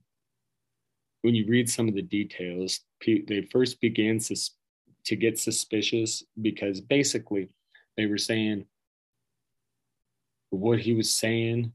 [1.22, 4.52] when you read some of the details, they first began sus-
[5.06, 7.48] to get suspicious because basically
[7.96, 8.64] they were saying
[10.54, 11.72] what he was saying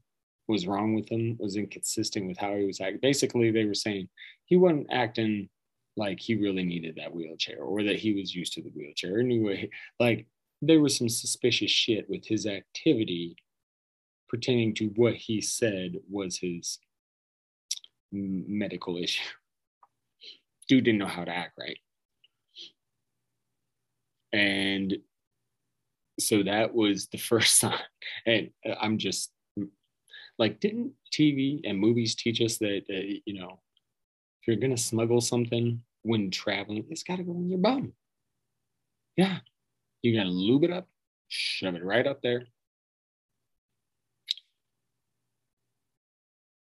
[0.48, 3.00] was wrong with him, was inconsistent with how he was acting.
[3.00, 4.08] Basically, they were saying
[4.44, 5.48] he wasn't acting
[5.96, 9.20] like he really needed that wheelchair or that he was used to the wheelchair.
[9.20, 10.26] Anyway, like
[10.62, 13.36] there was some suspicious shit with his activity
[14.28, 16.78] pertaining to what he said was his
[18.12, 19.22] medical issue.
[20.68, 21.78] Dude didn't know how to act right.
[24.32, 24.96] And
[26.20, 27.74] so that was the first sign.
[28.26, 29.30] And I'm just
[30.38, 33.60] like, didn't TV and movies teach us that, uh, you know,
[34.40, 37.92] if you're going to smuggle something when traveling, it's got to go in your bum.
[39.16, 39.38] Yeah.
[40.02, 40.88] You got to lube it up,
[41.28, 42.44] shove it right up there,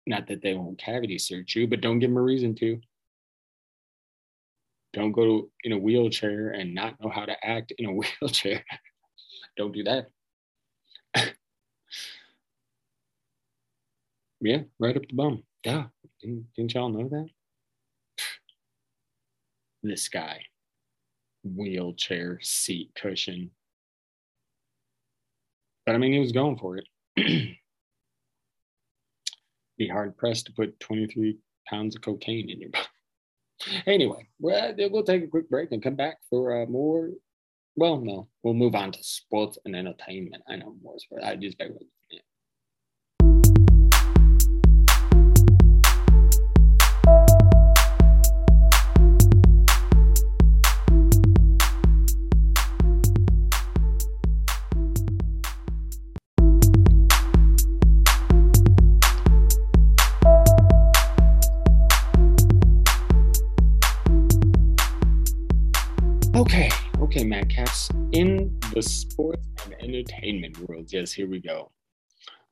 [0.07, 2.79] Not that they won't cavity search you, but don't give them a reason to.
[4.93, 8.63] Don't go in a wheelchair and not know how to act in a wheelchair.
[9.57, 10.09] Don't do that.
[14.41, 15.43] Yeah, right up the bum.
[15.63, 15.85] Yeah.
[16.21, 17.27] Didn't, didn't y'all know that?
[19.81, 20.41] this guy,
[21.43, 23.51] wheelchair seat cushion.
[25.85, 26.87] But I mean, he was going for it.
[29.77, 31.37] Be hard pressed to put 23
[31.69, 32.85] pounds of cocaine in your body.
[33.87, 37.11] Anyway, well, we'll take a quick break and come back for uh, more.
[37.77, 40.43] Well, no, we'll move on to sports and entertainment.
[40.47, 41.25] I know more sports.
[41.25, 41.57] I just
[69.15, 71.71] sports and entertainment world, yes, here we go.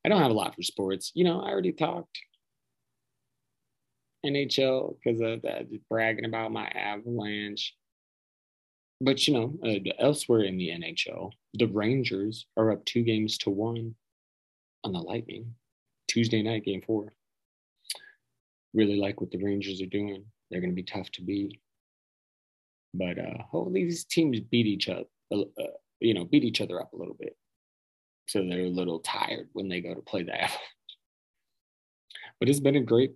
[0.05, 1.11] I don't have a lot for sports.
[1.13, 2.17] You know, I already talked
[4.25, 7.75] NHL because of that, bragging about my Avalanche.
[9.01, 13.49] But you know, uh, elsewhere in the NHL, the Rangers are up two games to
[13.49, 13.95] one
[14.85, 15.53] on the Lightning.
[16.07, 17.13] Tuesday night, game four.
[18.73, 20.23] Really like what the Rangers are doing.
[20.49, 21.59] They're going to be tough to beat.
[22.93, 25.63] But uh, hopefully these teams beat each other, uh,
[26.03, 27.35] you know, beat each other up a little bit,
[28.27, 30.33] so they're a little tired when they go to play the.
[32.39, 33.13] But it's been a great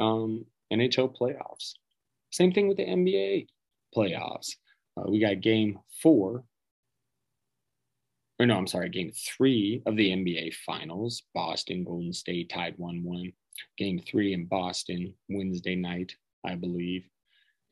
[0.00, 1.74] um, NHL playoffs.
[2.32, 3.46] Same thing with the NBA
[3.94, 4.56] playoffs.
[4.96, 6.44] Uh, we got Game Four,
[8.38, 11.22] or no, I'm sorry, Game Three of the NBA Finals.
[11.34, 13.32] Boston Golden State tied one-one.
[13.76, 17.04] Game Three in Boston Wednesday night, I believe.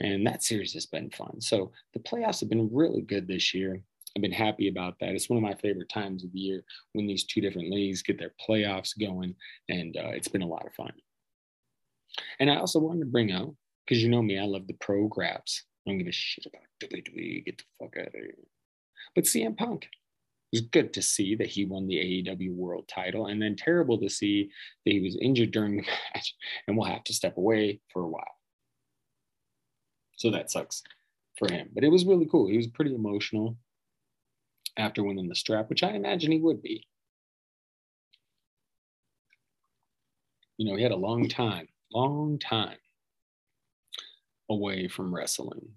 [0.01, 1.41] And that series has been fun.
[1.41, 3.81] So the playoffs have been really good this year.
[4.17, 5.11] I've been happy about that.
[5.11, 8.19] It's one of my favorite times of the year when these two different leagues get
[8.19, 9.35] their playoffs going,
[9.69, 10.93] and uh, it's been a lot of fun.
[12.41, 13.55] And I also wanted to bring out,
[13.87, 15.65] because you know me, I love the pro graps.
[15.87, 17.45] I don't give a shit about WWE.
[17.45, 18.35] Get the fuck out of here.
[19.15, 19.91] But CM Punk, it
[20.53, 24.09] was good to see that he won the AEW World Title, and then terrible to
[24.09, 24.51] see
[24.85, 25.83] that he was injured during the
[26.15, 26.35] match
[26.67, 28.25] and will have to step away for a while.
[30.17, 30.83] So that sucks
[31.39, 31.69] for him.
[31.73, 32.49] But it was really cool.
[32.49, 33.57] He was pretty emotional
[34.79, 36.87] after winning the strap, which I imagine he would be.
[40.57, 42.79] You know, he had a long time, long time
[44.51, 45.69] away from wrestling.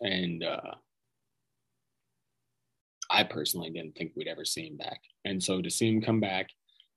[0.00, 0.74] And uh,
[3.10, 5.00] I personally didn't think we'd ever see him back.
[5.24, 6.48] And so to see him come back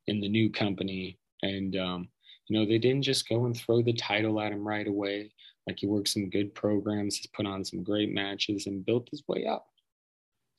[0.08, 2.10] in the new company and, um,
[2.48, 5.32] you know, they didn't just go and throw the title at him right away.
[5.68, 9.24] Like he worked some good programs, he's put on some great matches and built his
[9.28, 9.68] way up.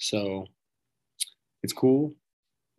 [0.01, 0.47] So
[1.63, 2.15] it's cool,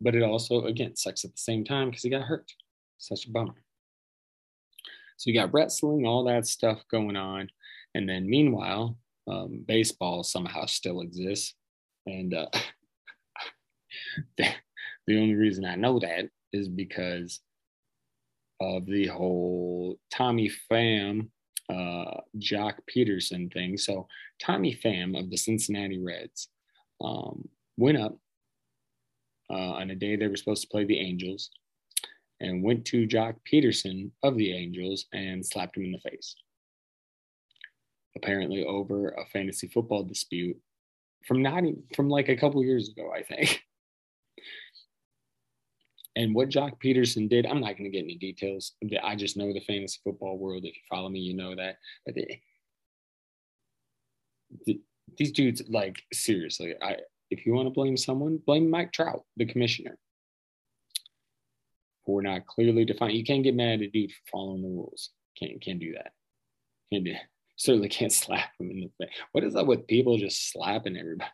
[0.00, 2.52] but it also, again, sucks at the same time because he got hurt.
[2.98, 3.54] Such a bummer.
[5.16, 7.48] So you got wrestling, all that stuff going on.
[7.94, 8.96] And then meanwhile,
[9.30, 11.54] um, baseball somehow still exists.
[12.06, 12.46] And uh,
[14.36, 14.46] the,
[15.10, 17.38] only reason I know that is because
[18.60, 21.28] of the whole Tommy Pham
[21.70, 23.76] uh, Joc Pederson thing.
[23.76, 24.08] So
[24.40, 26.48] Tommy Pham of the Cincinnati Reds
[27.02, 28.16] um, went up
[29.50, 31.50] uh, on a day they were supposed to play the Angels
[32.40, 36.34] and went to Joc Pederson of the Angels and slapped him in the face.
[38.16, 40.56] Apparently over a fantasy football dispute
[41.26, 41.62] from not
[41.94, 43.62] from like a couple years ago, I think.
[46.14, 48.72] And what Joc Pederson did, I'm not going to get any details.
[49.02, 50.64] I just know the fantasy football world.
[50.66, 51.76] If you follow me, you know that.
[52.04, 52.16] But
[55.16, 56.96] these dudes, like seriously, I
[57.30, 59.98] if you want to blame someone, blame Mike Trout, the commissioner,
[62.04, 63.14] for not clearly defined.
[63.14, 65.10] You can't get mad at a dude for following the rules.
[65.38, 66.12] Can't can't do that.
[66.92, 67.14] Can't do.
[67.56, 69.14] Certainly can't slap him in the face.
[69.32, 71.30] What is up with people just slapping everybody?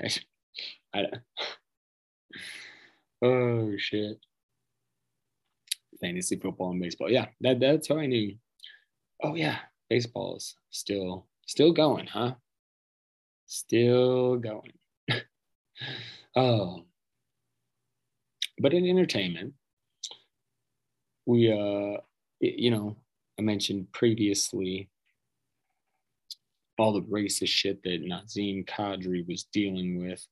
[0.94, 1.06] I, I,
[3.22, 4.18] Oh shit.
[6.00, 7.10] Fantasy football and baseball.
[7.10, 8.36] Yeah, that that's how I knew.
[9.22, 9.58] Oh yeah,
[9.88, 12.34] baseball's still still going, huh?
[13.46, 14.72] Still going.
[16.36, 16.84] oh.
[18.56, 19.54] But in entertainment,
[21.26, 22.00] we uh
[22.40, 22.96] you know,
[23.36, 24.90] I mentioned previously
[26.78, 30.24] all the racist shit that Nazem Kadri was dealing with.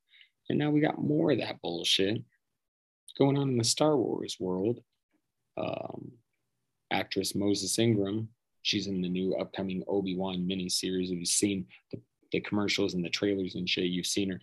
[0.49, 2.23] And now we got more of that bullshit
[3.19, 4.81] going on in the Star Wars world.
[5.57, 6.13] Um,
[6.91, 8.29] actress Moses Ingram,
[8.63, 11.11] she's in the new upcoming Obi Wan miniseries.
[11.11, 12.01] Have you've seen the,
[12.33, 14.41] the commercials and the trailers and shit, you've seen her.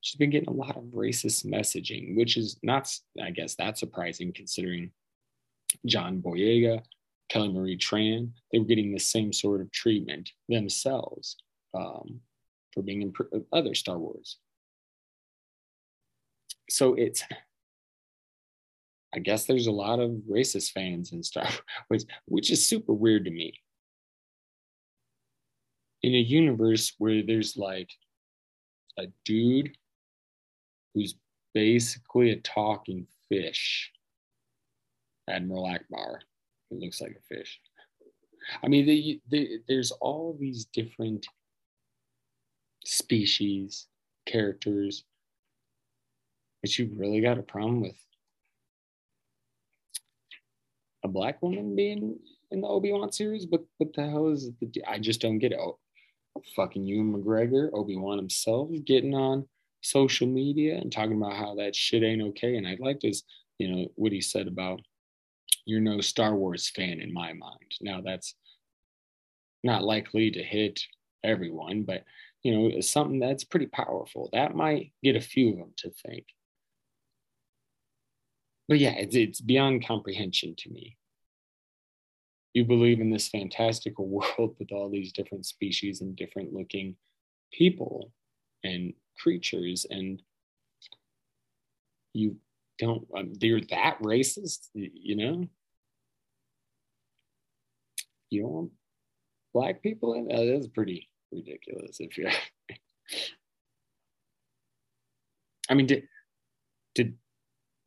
[0.00, 4.32] she's been getting a lot of racist messaging, which is not, I guess, that surprising
[4.32, 4.90] considering
[5.86, 6.82] John Boyega,
[7.28, 11.36] Kelly Marie Tran, they were getting the same sort of treatment themselves
[11.74, 12.20] um,
[12.72, 13.12] for being in
[13.52, 14.38] other Star Wars.
[16.68, 17.22] So it's,
[19.14, 21.48] I guess there's a lot of racist fans in Star
[22.26, 23.54] which is super weird to me.
[26.02, 27.90] In a universe where there's like
[28.98, 29.76] a dude
[30.94, 31.14] who's
[31.54, 33.92] basically a talking fish,
[35.28, 36.18] Admiral Ackbar,
[36.68, 37.60] who looks like a fish.
[38.62, 39.20] I mean,
[39.68, 41.26] there's all these different
[42.84, 43.86] species,
[44.26, 45.04] characters,
[46.60, 47.96] but you really got a problem with
[51.04, 52.18] a black woman being
[52.50, 53.46] in the Obi Wan series.
[53.46, 54.82] But what the hell is the?
[54.86, 55.58] I just don't get it.
[55.60, 55.78] Oh,
[56.56, 59.46] Fucking Ewan McGregor, Obi Wan himself, getting on
[59.82, 62.56] social media and talking about how that shit ain't okay.
[62.56, 63.24] And I liked his,
[63.58, 64.80] you know, what he said about
[65.64, 67.72] you're no Star Wars fan in my mind.
[67.80, 68.34] Now that's
[69.62, 70.80] not likely to hit
[71.22, 72.04] everyone, but
[72.42, 74.28] you know, it's something that's pretty powerful.
[74.32, 76.24] That might get a few of them to think.
[78.68, 80.96] But yeah, it's, it's beyond comprehension to me.
[82.54, 84.06] You believe in this fantastical
[84.38, 86.96] world with all these different species and different looking
[87.52, 88.12] people
[88.64, 90.22] and creatures, and
[92.12, 92.36] you
[92.78, 95.48] don't, um, they're that racist, you know?
[98.30, 98.70] You don't want
[99.52, 100.30] black people in?
[100.30, 102.30] Uh, that's pretty ridiculous if you're.
[105.68, 106.04] I mean, did,
[106.94, 107.16] did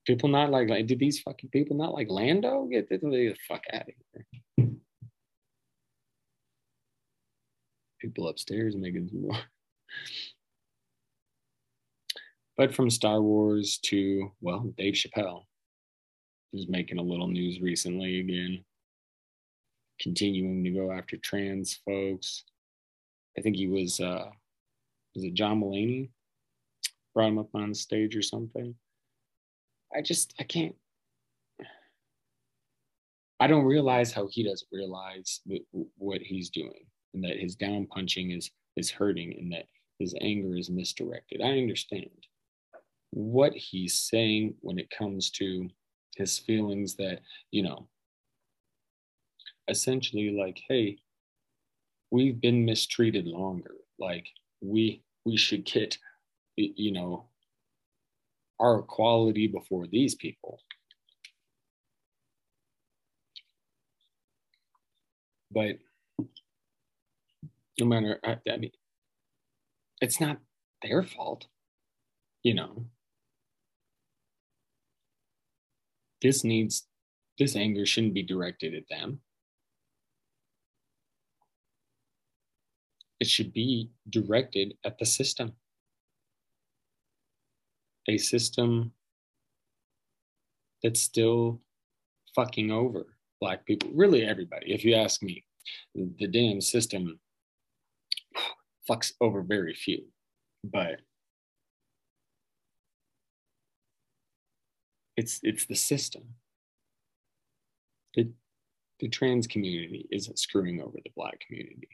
[0.06, 2.66] people not like, like did these fucking people not like Lando?
[2.66, 3.94] Get the fuck out of
[4.58, 4.70] here.
[8.00, 9.38] People upstairs making some more.
[12.58, 15.44] But from Star Wars to, well, Dave Chappelle
[16.54, 18.64] is making a little news recently again,
[20.00, 22.46] continuing to go after trans folks.
[23.38, 24.30] I think he was, uh,
[25.16, 26.12] was it John Mulaney?
[27.14, 28.76] Brought him up on stage or something.
[29.94, 30.76] I just I can't.
[33.40, 35.42] I don't realize how he doesn't realize
[35.98, 39.66] what he's doing, and that his down punching is is hurting, and that
[40.00, 41.42] his anger is misdirected.
[41.42, 42.10] I understand
[43.12, 45.70] what he's saying when it comes to
[46.18, 47.20] his feelings that
[47.52, 47.88] you know,
[49.68, 50.98] essentially like, hey,
[52.12, 53.76] we've been mistreated longer.
[54.00, 54.28] Like
[54.62, 55.98] we we should get,
[56.56, 57.26] you know,
[58.60, 60.60] our equality before these people.
[65.52, 65.78] But
[67.80, 68.72] no matter, I, I mean,
[70.02, 70.38] it's not
[70.84, 71.48] their fault,
[72.44, 72.86] you know.
[76.22, 76.88] This needs,
[77.38, 79.22] this anger shouldn't be directed at them.
[83.20, 85.54] It should be directed at the system
[88.08, 88.92] a system
[90.84, 91.62] that's still
[92.36, 94.74] fucking over black people really everybody.
[94.74, 95.44] If you ask me
[95.96, 97.20] the damn system
[98.90, 100.04] fucks over very few
[100.72, 101.00] but
[105.18, 106.24] it's it's the system.
[108.16, 108.32] The,
[109.00, 111.90] the trans community isn't screwing over the black community.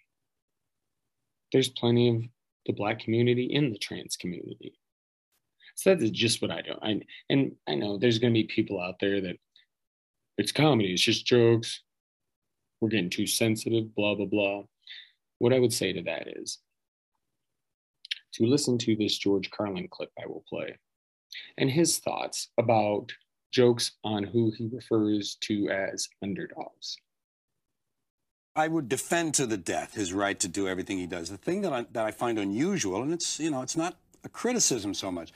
[1.52, 2.24] There's plenty of
[2.66, 4.80] the black community in the trans community
[5.76, 6.74] so that's just what I do.
[6.82, 9.38] I and I know there's going to be people out there that
[10.38, 11.82] it's comedy, it's just jokes.
[12.80, 14.64] We're getting too sensitive, blah blah blah.
[15.40, 16.60] What I would say to that is
[18.34, 20.78] to listen to this George Carlin clip I will play
[21.58, 23.12] and his thoughts about
[23.52, 26.98] jokes on who he refers to as underdogs.
[28.56, 31.30] I would defend to the death his right to do everything he does.
[31.30, 34.30] The thing that I, that I find unusual, and it's, you know, it's not a
[34.30, 35.32] criticism so much,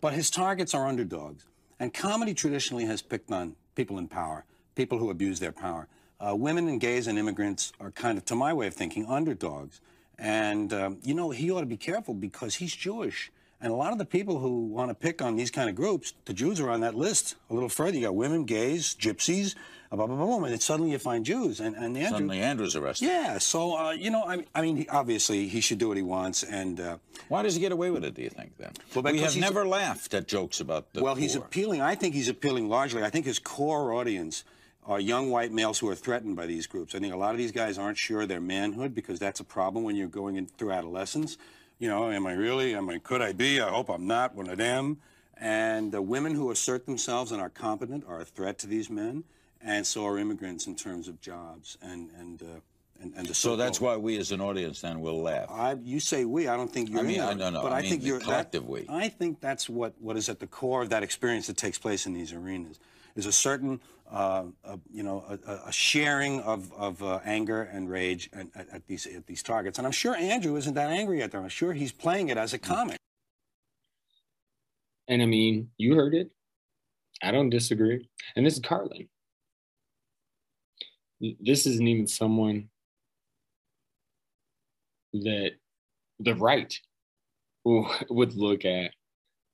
[0.00, 1.44] but his targets are underdogs.
[1.80, 4.44] And comedy traditionally has picked on people in power,
[4.74, 5.88] people who abuse their power.
[6.20, 9.80] Uh, women and gays and immigrants are kind of, to my way of thinking, underdogs.
[10.18, 13.30] And, um, you know, he ought to be careful because he's Jewish.
[13.60, 16.14] And a lot of the people who want to pick on these kind of groups,
[16.26, 17.96] the Jews are on that list a little further.
[17.96, 19.56] You got women, gays, gypsies,
[19.90, 20.36] blah, blah, blah, blah.
[20.44, 21.58] And then suddenly you find Jews.
[21.58, 23.06] And, and Andrew, suddenly Andrew's arrested.
[23.06, 23.38] Yeah.
[23.38, 26.44] So, uh, you know, I, I mean, obviously he should do what he wants.
[26.44, 26.98] And uh,
[27.28, 28.70] Why does he get away with it, do you think, then?
[28.94, 31.20] Well, we have never laughed at jokes about the Well, poor.
[31.20, 31.80] he's appealing.
[31.80, 33.02] I think he's appealing largely.
[33.02, 34.44] I think his core audience
[34.86, 36.94] are young white males who are threatened by these groups.
[36.94, 39.44] I think a lot of these guys aren't sure of their manhood because that's a
[39.44, 41.36] problem when you're going in through adolescence.
[41.78, 42.74] You know, am I really?
[42.74, 42.98] Am I?
[42.98, 43.60] Could I be?
[43.60, 44.98] I hope I'm not one of them.
[45.36, 49.22] And the women who assert themselves and are competent are a threat to these men,
[49.62, 52.42] and so are immigrants in terms of jobs and and.
[52.42, 52.60] Uh,
[53.00, 55.46] and, and so that's why we, as an audience, then will laugh.
[55.48, 56.48] I, you say we.
[56.48, 56.98] I don't think you're.
[56.98, 57.62] I mean, I don't know.
[57.62, 58.86] But I, I mean think you're collective that, we.
[58.88, 62.06] I think that's what what is at the core of that experience that takes place
[62.06, 62.80] in these arenas.
[63.18, 64.44] Is a certain, uh,
[64.88, 69.06] you know, a, a, sharing of, of uh, anger and rage at, at, at, these
[69.06, 69.76] at these targets.
[69.76, 71.42] And I'm sure Andrew isn't that angry at them.
[71.42, 72.96] I'm sure he's playing it as a comic.
[75.08, 76.30] And I mean, you heard it.
[77.20, 78.08] I don't disagree.
[78.36, 79.08] And this is Carlin.
[81.20, 82.68] This isn't even someone
[85.12, 85.54] that
[86.20, 86.72] the right
[87.64, 88.92] would look at.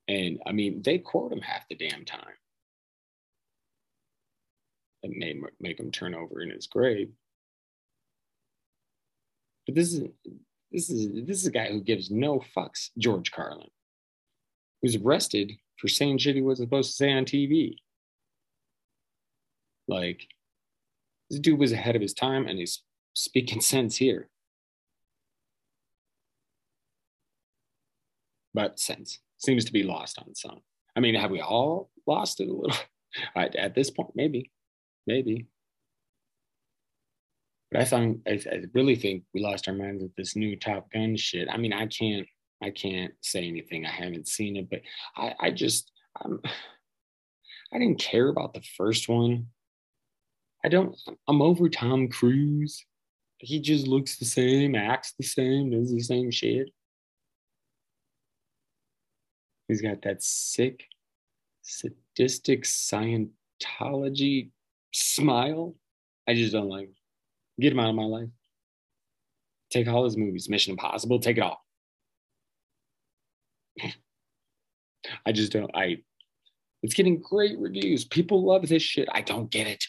[0.07, 2.35] And I mean, they quote him half the damn time.
[5.05, 7.11] That may make him turn over in his grave.
[9.67, 10.09] But this is
[10.73, 13.69] this is this is a guy who gives no fucks, George Carlin
[14.81, 17.77] was arrested for saying shit he wasn't supposed to say on TV.
[19.89, 20.27] Like,
[21.29, 22.83] this dude was ahead of his time and he's
[23.13, 24.29] speaking sense here.
[28.55, 30.61] But sense seems to be lost on some.
[30.97, 32.77] I mean, have we all lost it a little?
[33.37, 34.51] at this point, maybe,
[35.07, 35.47] maybe.
[37.71, 40.91] But I find I, I really think we lost our minds with this new Top
[40.93, 41.49] Gun shit.
[41.51, 42.27] I mean, I can't
[42.63, 43.85] I can't say anything.
[43.85, 44.81] I haven't seen it, but
[45.17, 45.91] I, I just
[46.23, 46.41] I'm,
[47.73, 49.49] I didn't care about the first one.
[50.65, 50.97] I don't.
[51.29, 52.87] I'm over Tom Cruise.
[53.39, 56.71] He just looks the same, acts the same, does the same shit.
[59.69, 60.85] He's got that sick,
[61.63, 64.51] sadistic Scientology
[64.95, 65.75] smile.
[66.29, 66.91] I just don't like.
[67.61, 68.29] Get him out of my life.
[69.71, 71.61] Take all his movies, Mission Impossible, take it all.
[75.27, 75.71] I just don't.
[75.75, 75.99] I.
[76.83, 78.05] It's getting great reviews.
[78.05, 79.09] People love this shit.
[79.13, 79.85] I don't get it.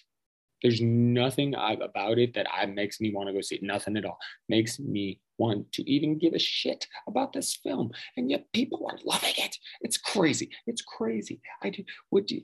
[0.61, 3.63] There's nothing about it that I makes me want to go see it.
[3.63, 4.17] Nothing at all
[4.49, 8.97] makes me want to even give a shit about this film, and yet people are
[9.03, 9.57] loving it.
[9.81, 10.49] It's crazy.
[10.65, 11.41] It's crazy.
[11.61, 11.83] I do.
[12.11, 12.41] Would you?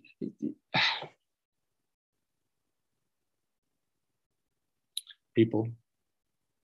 [5.35, 5.69] People,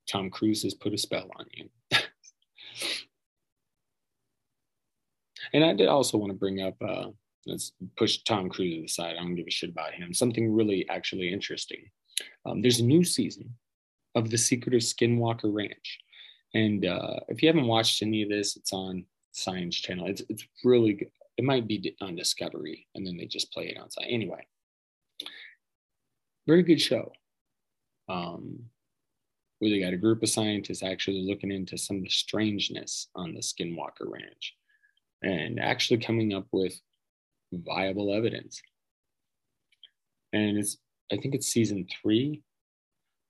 [0.09, 1.70] Tom Cruise has put a spell on you.
[5.53, 7.07] And I did also want to bring up, uh,
[7.45, 9.15] let's push Tom Cruise to the side.
[9.18, 10.13] I don't give a shit about him.
[10.13, 11.89] Something really actually interesting.
[12.45, 13.55] Um, there's a new season
[14.15, 15.99] of The Secret of Skinwalker Ranch.
[16.53, 20.07] And uh, if you haven't watched any of this, it's on Science Channel.
[20.07, 21.11] It's, it's really good.
[21.38, 24.07] It might be on Discovery, and then they just play it on site.
[24.09, 24.47] Anyway,
[26.47, 27.11] very good show.
[28.10, 28.70] Um,
[29.60, 33.34] where they got a group of scientists actually looking into some of the strangeness on
[33.34, 34.55] the Skinwalker Ranch
[35.24, 36.80] and actually coming up with
[37.51, 38.62] viable evidence.
[40.34, 40.78] And it's,
[41.12, 42.43] I think it's season three,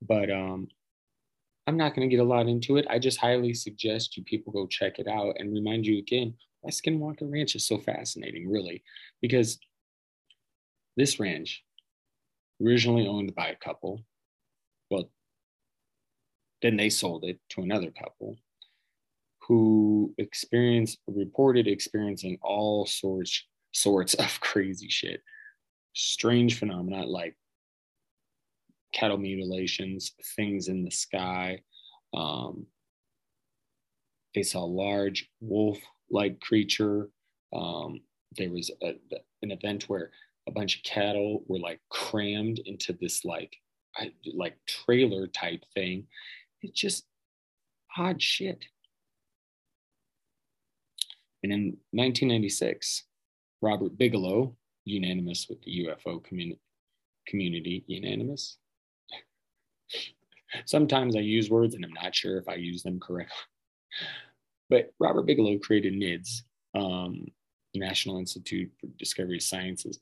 [0.02, 0.68] but um,
[1.66, 2.86] I'm not going to get a lot into it.
[2.90, 6.72] I just highly suggest you people go check it out and remind you again why
[6.72, 8.84] Skinwalker Ranch is so fascinating, really,
[9.22, 9.60] because
[10.98, 11.64] this ranch,
[12.62, 14.04] originally owned by a couple,
[14.90, 15.10] well,
[16.62, 18.38] then they sold it to another couple
[19.48, 25.22] who experienced reported experiencing all sorts sorts of crazy shit.
[25.94, 27.36] Strange phenomena like
[28.94, 31.62] cattle mutilations things in the sky.
[32.14, 32.66] Um,
[34.36, 35.80] they saw a large wolf
[36.10, 37.10] like creature.
[37.56, 38.02] Um,
[38.38, 38.94] there was a,
[39.42, 40.12] an event where
[40.48, 43.56] a bunch of cattle were like crammed into this like
[44.34, 46.06] like trailer type thing
[46.62, 47.06] it's just
[47.98, 48.66] odd shit
[51.44, 53.04] and in 1996,
[53.62, 56.60] Robert Bigelow, unanimous with the UFO community,
[57.28, 58.58] community unanimous.
[60.66, 63.36] Sometimes I use words and I'm not sure if I use them correctly.
[64.70, 66.42] But Robert Bigelow created NIDS,
[66.76, 67.26] um,
[67.74, 70.02] National Institute for Discovery Sciences.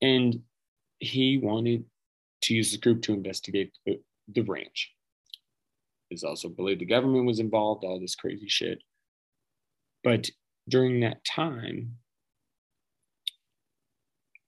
[0.00, 0.40] And
[1.02, 1.84] he wanted
[2.42, 4.00] to use the group to investigate the,
[4.32, 4.94] the ranch.
[6.10, 8.78] It's also believed the government was involved, all this crazy shit.
[10.04, 10.30] But
[10.68, 11.96] during that time,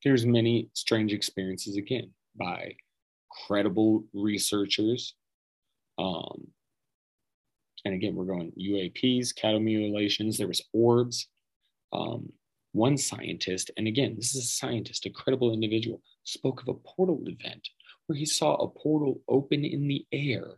[0.05, 2.77] there's many strange experiences again by
[3.47, 5.15] credible researchers.
[5.99, 6.47] Um,
[7.85, 10.39] and again, we're going UAPs, cattle mutilations.
[10.39, 11.27] There was orbs.
[11.93, 12.33] Um,
[12.75, 17.23] one scientist, and again, this is a scientist, a credible individual, spoke of a portal
[17.27, 17.69] event
[18.07, 20.57] where he saw a portal open in the air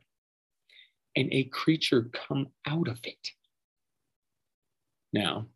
[1.14, 3.28] and a creature come out of it.
[5.12, 5.46] Now,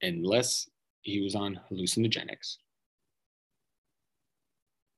[0.00, 0.70] unless
[1.02, 2.56] he was on hallucinogenics,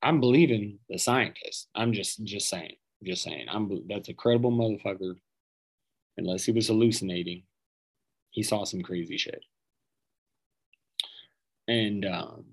[0.03, 1.69] I'm believing the scientist.
[1.75, 3.47] I'm just just saying, just saying.
[3.51, 5.17] I'm that's a credible motherfucker.
[6.17, 7.43] Unless he was hallucinating,
[8.31, 9.43] he saw some crazy shit.
[11.67, 12.45] And um,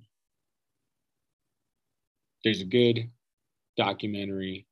[2.44, 3.10] there's a good
[3.78, 4.68] documentary.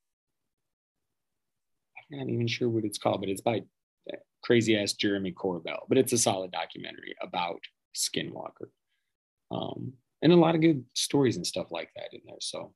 [2.12, 3.64] I'm not even sure what it's called, but it's by
[4.44, 5.82] crazy ass Jeremy Corbell.
[5.88, 7.60] But it's a solid documentary about
[7.96, 8.70] Skinwalker.
[9.52, 12.38] Um, and a lot of good stories and stuff like that in there.
[12.40, 12.74] So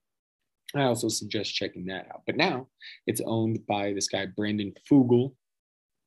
[0.75, 2.21] I also suggest checking that out.
[2.25, 2.67] But now
[3.05, 5.33] it's owned by this guy, Brandon Fugal.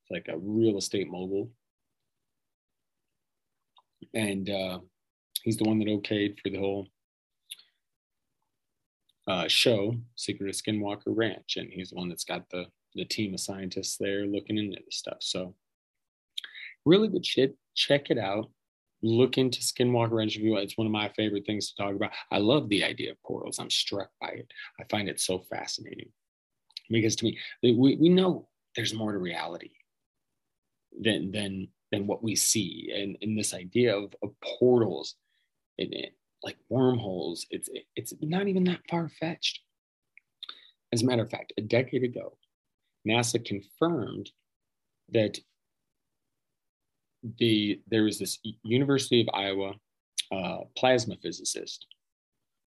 [0.02, 1.50] It's like a real estate mogul.
[4.14, 4.80] And uh,
[5.46, 6.88] he's the one that okayed for the whole
[9.28, 11.56] uh, show, Secret of Skinwalker Ranch.
[11.56, 12.66] And he's the one that's got the,
[12.96, 15.18] the team of scientists there looking into the stuff.
[15.20, 15.54] So
[16.84, 17.56] really good shit.
[17.74, 18.50] Check it out
[19.02, 20.36] look into Skinwalker Ranch.
[20.36, 22.10] It's one of my favorite things to talk about.
[22.32, 23.58] I love the idea of portals.
[23.58, 24.50] I'm struck by it.
[24.80, 26.08] I find it so fascinating
[26.90, 29.70] because to me, we, we know there's more to reality
[30.98, 32.90] than than than what we see.
[32.94, 35.14] And in this idea of, of portals,
[35.78, 35.94] and
[36.42, 39.60] like wormholes, it's it's not even that far fetched.
[40.92, 42.36] As a matter of fact, a decade ago,
[43.06, 44.30] NASA confirmed
[45.12, 45.38] that
[47.38, 49.74] the there was this University of Iowa
[50.32, 51.86] uh, plasma physicist,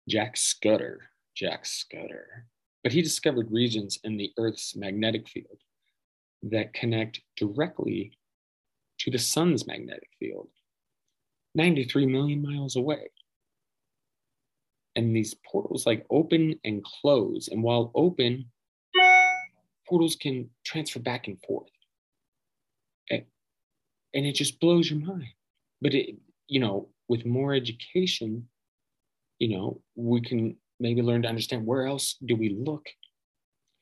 [0.09, 1.11] Jack Scudder.
[1.40, 2.46] Jack Scudder,
[2.82, 5.59] but he discovered regions in the Earth's magnetic field
[6.42, 8.12] that connect directly
[8.98, 10.48] to the sun's magnetic field,
[11.55, 13.11] 93 million miles away.
[14.96, 17.48] And these portals like open and close.
[17.48, 18.46] And while open,
[19.90, 21.68] portals can transfer back and forth
[23.11, 23.24] and
[24.14, 25.34] and it just blows your mind
[25.82, 26.14] but it
[26.46, 28.46] you know with more education
[29.40, 32.86] you know we can maybe learn to understand where else do we look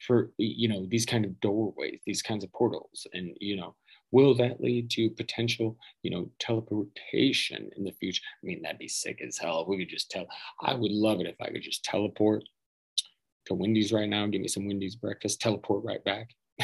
[0.06, 3.74] for you know these kind of doorways these kinds of portals and you know
[4.10, 8.88] will that lead to potential you know teleportation in the future i mean that'd be
[8.88, 10.26] sick as hell we could just tell
[10.62, 12.42] i would love it if i could just teleport
[13.46, 16.30] to wendy's right now give me some wendy's breakfast teleport right back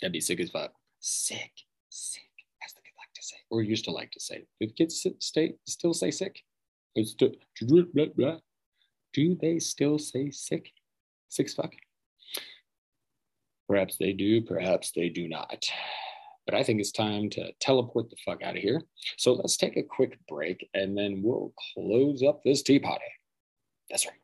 [0.00, 0.72] that'd be sick as fuck
[1.04, 1.52] sick,
[1.90, 2.22] sick,
[2.64, 4.46] as the kids like to say, or used to like to say.
[4.60, 6.40] Do the kids stay, still say sick?
[6.94, 7.32] It's still,
[7.94, 8.38] blah, blah.
[9.12, 10.72] Do they still say sick?
[11.28, 11.72] Six fuck?
[13.68, 15.64] Perhaps they do, perhaps they do not.
[16.46, 18.82] But I think it's time to teleport the fuck out of here.
[19.16, 23.00] So let's take a quick break and then we'll close up this teapot.
[23.90, 24.14] That's right.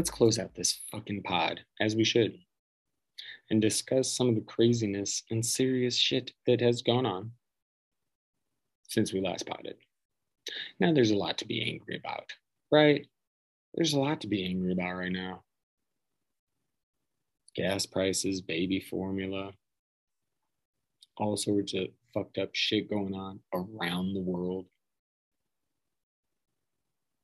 [0.00, 2.38] Let's close out this fucking pod, as we should,
[3.50, 7.32] and discuss some of the craziness and serious shit that has gone on
[8.88, 9.76] since we last potted.
[10.80, 12.32] Now, there's a lot to be angry about,
[12.72, 13.06] right?
[13.74, 15.42] There's a lot to be angry about right now.
[17.54, 19.52] Gas prices, baby formula,
[21.18, 24.64] all sorts of fucked up shit going on around the world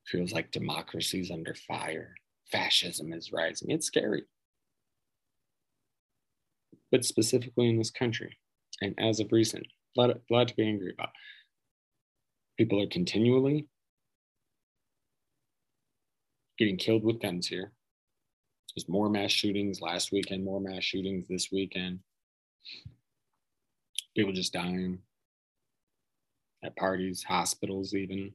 [0.04, 2.14] feels like democracy's under fire.
[2.50, 3.70] Fascism is rising.
[3.70, 4.24] It's scary.
[6.90, 8.36] But specifically in this country,
[8.80, 9.66] and as of recent,
[9.96, 11.10] a lot, a lot to be angry about.
[12.56, 13.66] People are continually
[16.58, 17.72] getting killed with guns here.
[18.74, 22.00] There's more mass shootings last weekend, more mass shootings this weekend.
[24.16, 24.98] People just dying
[26.62, 28.32] at parties, hospitals, even.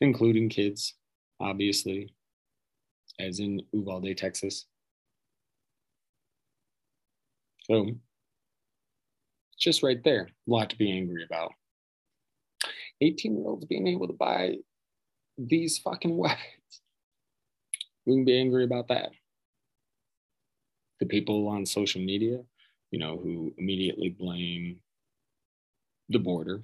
[0.00, 0.94] Including kids,
[1.40, 2.14] obviously,
[3.18, 4.66] as in Uvalde, Texas.
[7.64, 7.86] So,
[9.58, 11.52] just right there, a lot to be angry about.
[13.02, 14.56] 18 year olds being able to buy
[15.38, 16.40] these fucking weapons.
[18.06, 19.10] We can be angry about that.
[21.00, 22.40] The people on social media,
[22.90, 24.80] you know, who immediately blame
[26.08, 26.62] the border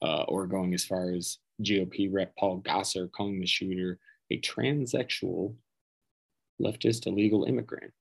[0.00, 3.98] uh, or going as far as GOP rep Paul Gosar calling the shooter
[4.30, 5.54] a transsexual
[6.60, 7.92] leftist illegal immigrant.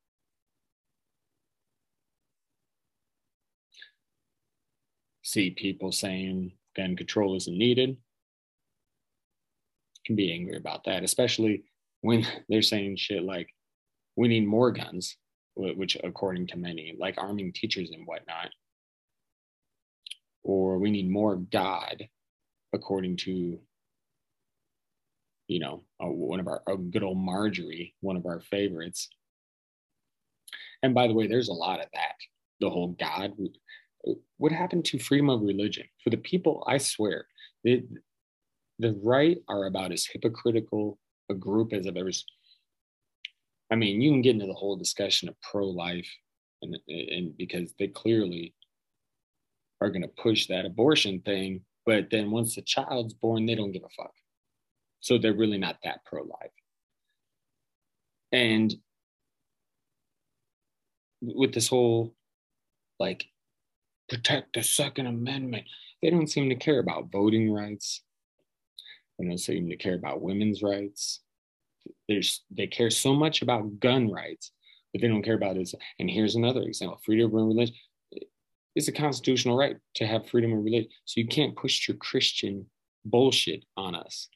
[5.23, 7.97] See people saying gun control isn't needed.
[10.05, 11.63] Can be angry about that, especially
[12.01, 13.53] when they're saying shit like,
[14.15, 15.17] we need more guns,
[15.55, 18.49] which, according to many, like arming teachers and whatnot,
[20.43, 22.07] or we need more God,
[22.73, 23.59] according to
[25.47, 26.61] you know, uh, one of our
[26.91, 29.09] good old Marjorie, one of our favorites.
[30.83, 32.15] And by the way, there's a lot of that.
[32.59, 33.33] The whole God.
[34.37, 35.85] What happened to freedom of religion?
[36.03, 37.25] For the people, I swear,
[37.63, 37.83] the,
[38.79, 40.99] the right are about as hypocritical
[41.29, 42.11] a group as I've ever.
[43.71, 46.09] I mean, you can get into the whole discussion of pro-life,
[46.61, 48.53] and and because they clearly
[49.81, 53.71] are going to push that abortion thing, but then once the child's born, they don't
[53.71, 54.11] give a fuck.
[54.99, 56.51] So they're really not that pro life.
[58.33, 58.75] And
[61.21, 62.13] with this whole
[62.99, 63.25] like
[64.09, 65.63] protect the Second Amendment,
[66.01, 68.01] they don't seem to care about voting rights.
[69.17, 71.21] They don't seem to care about women's rights.
[72.09, 74.51] There's, they care so much about gun rights,
[74.91, 75.73] but they don't care about this.
[75.99, 77.75] And here's another example freedom of religion.
[78.77, 80.91] It's a constitutional right to have freedom of religion.
[81.05, 82.67] So you can't push your Christian
[83.03, 84.29] bullshit on us.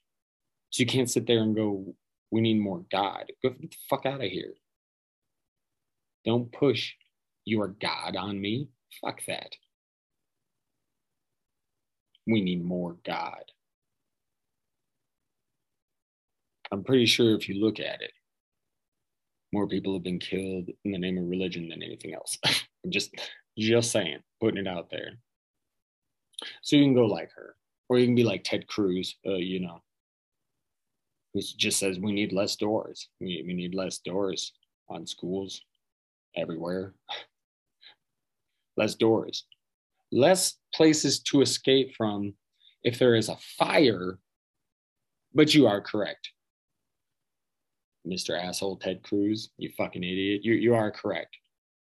[0.72, 1.94] So you can't sit there and go,
[2.32, 3.26] we need more God.
[3.44, 4.56] Go get the fuck out of here.
[6.26, 6.94] Don't push
[7.46, 8.70] your God on me.
[9.00, 9.52] Fuck that.
[12.26, 13.44] We need more God.
[16.72, 18.12] I'm pretty sure if you look at it,
[19.54, 22.40] more people have been killed in the name of religion than anything else.
[22.90, 23.14] Just
[23.58, 25.18] just saying, putting it out there.
[26.62, 27.56] So you can go like her,
[27.90, 29.82] or you can be like Ted Cruz, uh, you know,
[31.34, 33.10] who just says we need less doors.
[33.20, 34.54] We, we need less doors
[34.90, 35.62] on schools
[36.36, 36.94] everywhere.
[38.78, 39.46] less doors.
[40.12, 42.34] Less places to escape from
[42.84, 44.20] if there is a fire.
[45.34, 46.32] But you are correct.
[48.06, 48.38] Mr.
[48.38, 50.42] Asshole Ted Cruz, you fucking idiot.
[50.44, 51.38] You, you are correct.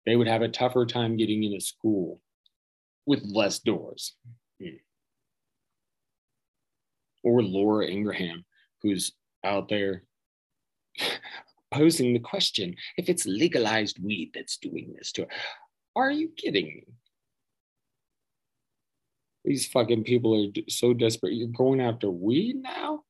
[0.08, 2.22] They would have a tougher time getting into school
[3.06, 4.16] with less doors.
[4.64, 4.78] Hmm.
[7.26, 8.46] Or Laura Ingraham,
[8.82, 9.12] who's
[9.44, 10.04] out there
[11.74, 15.28] posing the question if it's legalized weed that's doing this to her.
[15.98, 16.84] Are you kidding me?
[19.44, 21.34] These fucking people are so desperate.
[21.34, 23.04] You're going after weed now?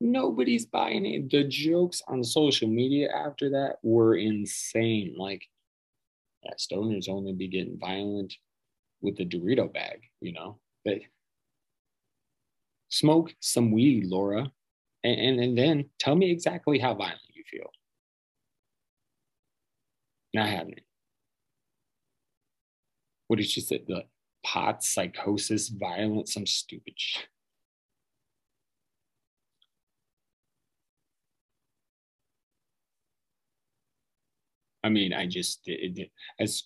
[0.00, 1.30] Nobody's buying it.
[1.30, 5.14] The jokes on social media after that were insane.
[5.16, 5.46] Like,
[6.46, 8.34] yeah, stoners only be getting violent
[9.00, 10.58] with the Dorito bag, you know?
[10.84, 10.98] But
[12.88, 14.50] smoke some weed, Laura
[15.06, 17.70] and, and, and then tell me exactly how violent you feel.
[20.34, 20.84] Not having it.
[23.28, 23.84] What did she say?
[23.86, 24.04] The
[24.44, 27.26] pot, psychosis, violence, some stupid shit.
[34.86, 36.62] I mean, I just, it, as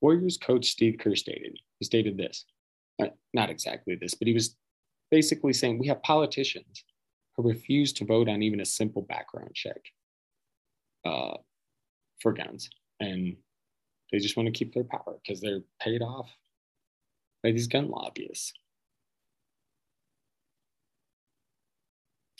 [0.00, 2.44] Warriors coach Steve Kerr stated, he stated this,
[3.02, 4.56] uh, not exactly this, but he was
[5.10, 6.84] basically saying we have politicians
[7.36, 9.80] who refuse to vote on even a simple background check
[11.04, 11.34] uh,
[12.20, 12.70] for guns.
[13.00, 13.36] And
[14.12, 16.30] they just want to keep their power because they're paid off
[17.42, 18.52] by these gun lobbyists.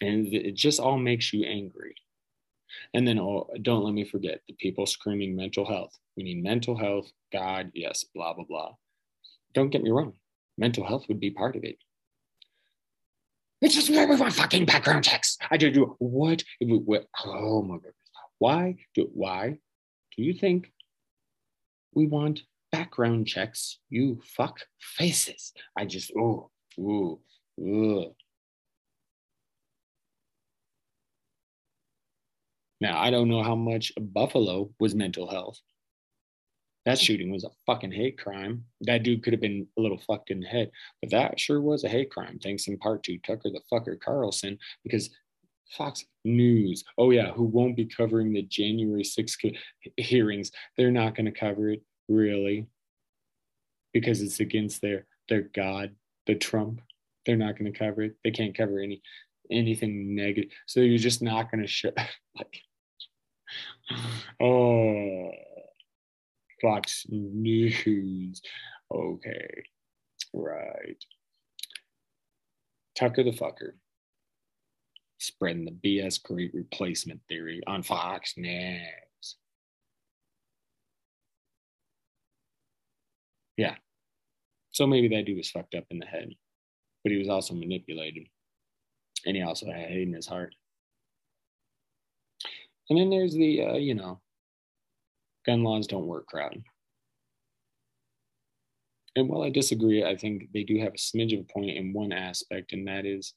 [0.00, 1.96] And it just all makes you angry.
[2.94, 5.96] And then oh, don't let me forget the people screaming mental health.
[6.16, 8.72] We need mental health, God, yes, blah, blah, blah.
[9.54, 10.14] Don't get me wrong,
[10.58, 11.78] mental health would be part of it.
[13.64, 15.38] It's just we want fucking background checks.
[15.50, 16.44] I do do what?
[16.60, 17.06] what?
[17.24, 17.94] Oh my goodness.
[18.38, 19.58] Why do why
[20.16, 20.70] do you think
[21.94, 23.78] we want background checks?
[23.88, 25.54] You fuck faces.
[25.78, 27.20] I just oh ooh
[27.58, 28.14] ooh.
[32.80, 35.60] Now I don't know how much Buffalo was mental health.
[36.84, 38.64] That shooting was a fucking hate crime.
[38.82, 40.70] That dude could have been a little fucked in the head,
[41.00, 42.38] but that sure was a hate crime.
[42.42, 45.08] Thanks in part to Tucker the fucker Carlson, because
[45.70, 49.56] Fox News, oh yeah, who won't be covering the January 6th
[49.96, 50.50] hearings?
[50.76, 52.66] They're not going to cover it, really,
[53.94, 55.94] because it's against their their god,
[56.26, 56.82] the Trump.
[57.24, 58.16] They're not going to cover it.
[58.22, 59.00] They can't cover any
[59.50, 60.50] anything negative.
[60.66, 61.90] So you're just not going to show
[62.36, 62.60] like,
[64.40, 65.30] oh
[66.62, 68.40] Fox News.
[68.92, 69.64] Okay,
[70.32, 71.04] right.
[72.96, 73.72] Tucker the fucker.
[75.18, 79.36] spreading the BS great replacement theory on Fox News.
[83.56, 83.76] Yeah.
[84.72, 86.30] So maybe that dude was fucked up in the head,
[87.02, 88.26] but he was also manipulated.
[89.26, 90.54] And he also had hate in his heart.
[92.90, 94.20] And then there's the, uh, you know,
[95.46, 96.62] gun laws don't work crowd.
[99.16, 101.92] And while I disagree, I think they do have a smidge of a point in
[101.92, 103.34] one aspect, and that is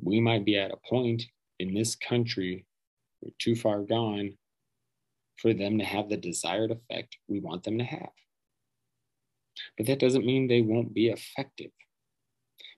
[0.00, 1.24] we might be at a point
[1.58, 2.64] in this country,
[3.20, 4.36] we're too far gone
[5.36, 8.10] for them to have the desired effect we want them to have.
[9.76, 11.72] But that doesn't mean they won't be effective.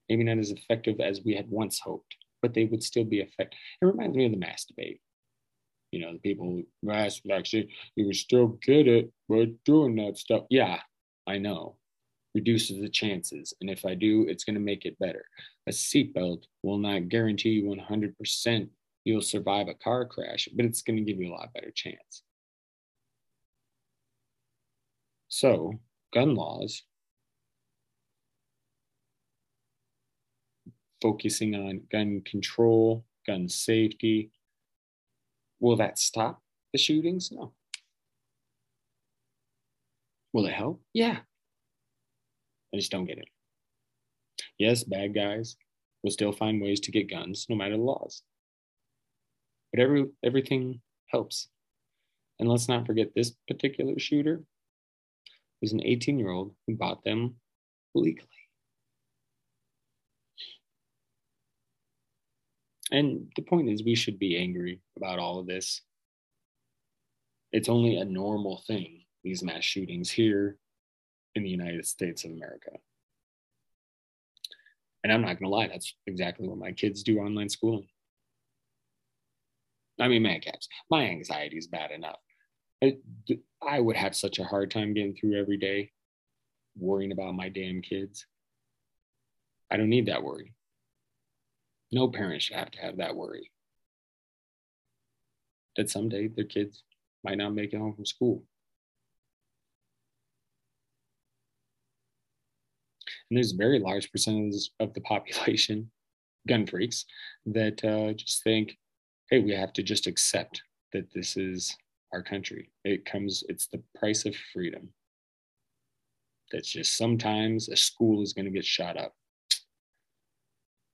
[0.09, 3.59] Maybe not as effective as we had once hoped, but they would still be effective.
[3.81, 5.01] It reminds me of the mass debate.
[5.93, 10.19] You know, the people who mask vaccine, you were still good at but doing that
[10.19, 10.45] stuff.
[10.51, 10.81] Yeah,
[11.27, 11.77] I know
[12.35, 13.55] reduces the chances.
[13.61, 15.25] And if I do, it's going to make it better.
[15.69, 18.69] A seatbelt will not guarantee you 100%
[19.05, 22.23] you'll survive a car crash, but it's going to give you a lot better chance.
[25.29, 25.75] So,
[26.13, 26.83] gun laws
[31.05, 34.31] focusing on gun control, gun safety.
[35.61, 36.41] Will that stop
[36.73, 37.31] the shootings?
[37.31, 37.53] No.
[40.33, 40.81] Will it help?
[40.95, 41.19] Yeah,
[42.73, 43.29] I just don't get it.
[44.59, 45.57] Yes, bad guys
[46.03, 48.23] will still find ways to get guns no matter the laws.
[49.73, 51.49] But every everything helps.
[52.41, 54.43] And let's not forget this particular shooter
[55.61, 57.35] was an 18 year old who bought them
[57.95, 58.29] legally.
[62.95, 65.83] And the point is, we should be angry about all of this.
[67.51, 70.59] It's only a normal thing, these mass shootings here
[71.35, 72.71] in the United States of America.
[75.03, 77.89] And I'm not going to lie, that's exactly what my kids do online schooling.
[80.01, 82.21] I mean, man, caps, my anxiety is bad enough.
[82.81, 82.99] I,
[83.61, 85.91] I would have such a hard time getting through every day
[86.79, 88.25] worrying about my damn kids.
[89.69, 90.55] I don't need that worry.
[91.93, 93.51] No parent should have to have that worry
[95.77, 96.83] that someday their kids
[97.23, 98.43] might not make it home from school.
[103.31, 105.91] And there's a very large percentage of the population,
[106.47, 107.05] gun freaks,
[107.47, 108.77] that uh, just think,
[109.31, 110.63] hey, we have to just accept
[110.93, 111.77] that this is
[112.13, 112.71] our country.
[112.85, 114.91] It comes, it's the price of freedom.
[116.53, 119.15] That's just sometimes a school is going to get shot up.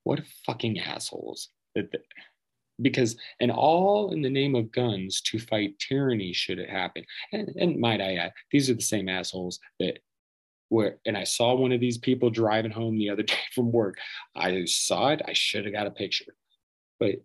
[0.05, 1.91] What fucking assholes that,
[2.81, 7.49] because and all in the name of guns to fight tyranny should it happen and,
[7.57, 9.99] and might i add these are the same assholes that
[10.71, 13.99] where and I saw one of these people driving home the other day from work.
[14.35, 15.21] I saw it.
[15.27, 16.35] I should have got a picture,
[16.99, 17.17] but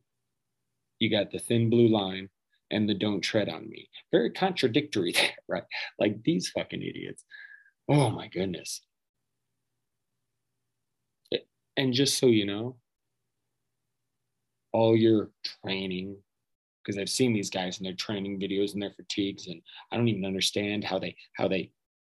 [0.99, 2.30] you got the thin blue line
[2.71, 3.89] and the don't tread on me.
[4.11, 5.63] Very contradictory there, right?
[5.97, 7.23] Like these fucking idiots.
[7.88, 8.82] Oh my goodness.
[11.78, 12.78] And just so you know,
[14.71, 15.32] all your
[15.63, 16.17] training,
[16.84, 19.61] because I've seen these guys in their training videos and their fatigues, and
[19.91, 21.71] I don't even understand how they how they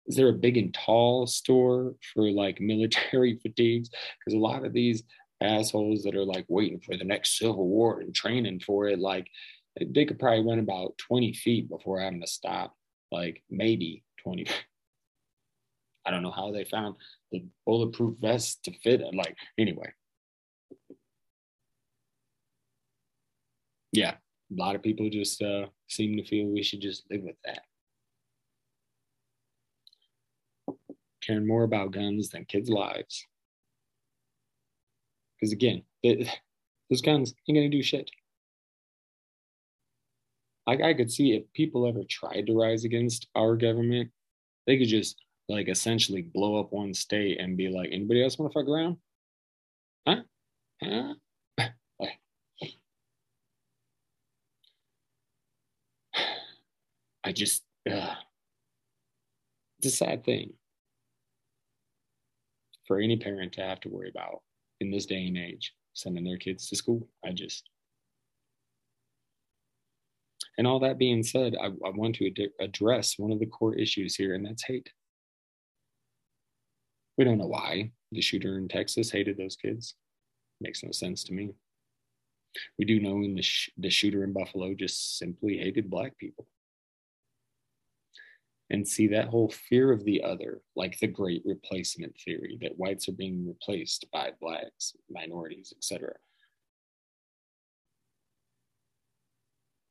[0.06, 3.90] is there a big and tall store for like military fatigues?
[3.90, 5.02] Because a lot of these
[5.40, 9.28] assholes that are like waiting for the next Civil War and training for it, like
[9.80, 12.74] they could probably run about 20 feet before having to stop,
[13.12, 14.46] like maybe 20.
[16.09, 16.96] I don't know how they found
[17.30, 19.14] the bulletproof vest to fit it.
[19.14, 19.92] Like, anyway.
[23.92, 27.36] Yeah, a lot of people just uh, seem to feel we should just live with
[27.44, 27.61] that.
[31.28, 33.26] caring more about guns than kids' lives.
[35.36, 38.11] Because again, those guns ain't gonna do shit.
[40.66, 44.11] Like I could see if people ever tried to rise against our government,
[44.66, 45.16] they could just
[45.49, 48.99] like essentially blow up one state and be like, anybody else want to fuck around?
[50.07, 50.22] Huh?
[50.82, 51.14] Huh?
[57.24, 58.14] I just, uh,
[59.78, 60.53] it's a sad thing
[62.86, 64.42] for any parent to have to worry about
[64.80, 67.09] in this day and age, sending their kids to school.
[67.24, 67.68] I just,
[70.57, 73.76] and all that being said, I, I want to ad- address one of the core
[73.76, 74.90] issues here, and that's hate.
[77.18, 79.94] We don't know why the shooter in Texas hated those kids.
[80.60, 81.50] Makes no sense to me.
[82.78, 86.46] We do know in the, sh- the shooter in Buffalo just simply hated black people.
[88.70, 93.08] and see that whole fear of the other, like the great replacement theory that whites
[93.08, 96.12] are being replaced by blacks, minorities, etc.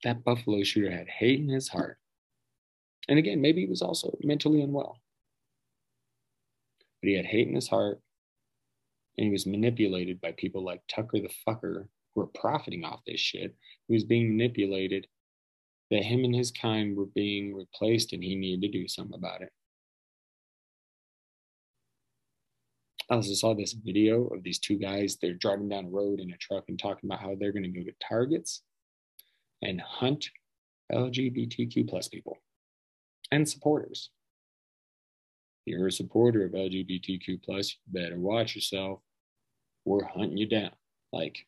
[0.03, 1.97] That Buffalo shooter had hate in his heart.
[3.09, 4.99] And again, maybe he was also mentally unwell.
[7.02, 8.02] But he had hate in his heart
[9.18, 13.20] and he was manipulated by people like Tucker the fucker who are profiting off this
[13.20, 13.56] shit.
[13.88, 15.08] He was being manipulated
[15.91, 19.41] that him and his kind were being replaced and he needed to do something about
[19.41, 19.52] it.
[23.10, 25.16] I also saw this video of these two guys.
[25.16, 27.70] They're driving down a road in a truck and talking about how they're going to
[27.70, 28.64] go to targets
[29.62, 30.30] and hunt
[30.91, 32.38] LGBTQ plus people
[33.32, 34.10] and supporters.
[35.68, 39.01] You're a supporter of LGBTQ plus, you better watch yourself.
[39.84, 40.72] We're hunting you down.
[41.11, 41.45] Like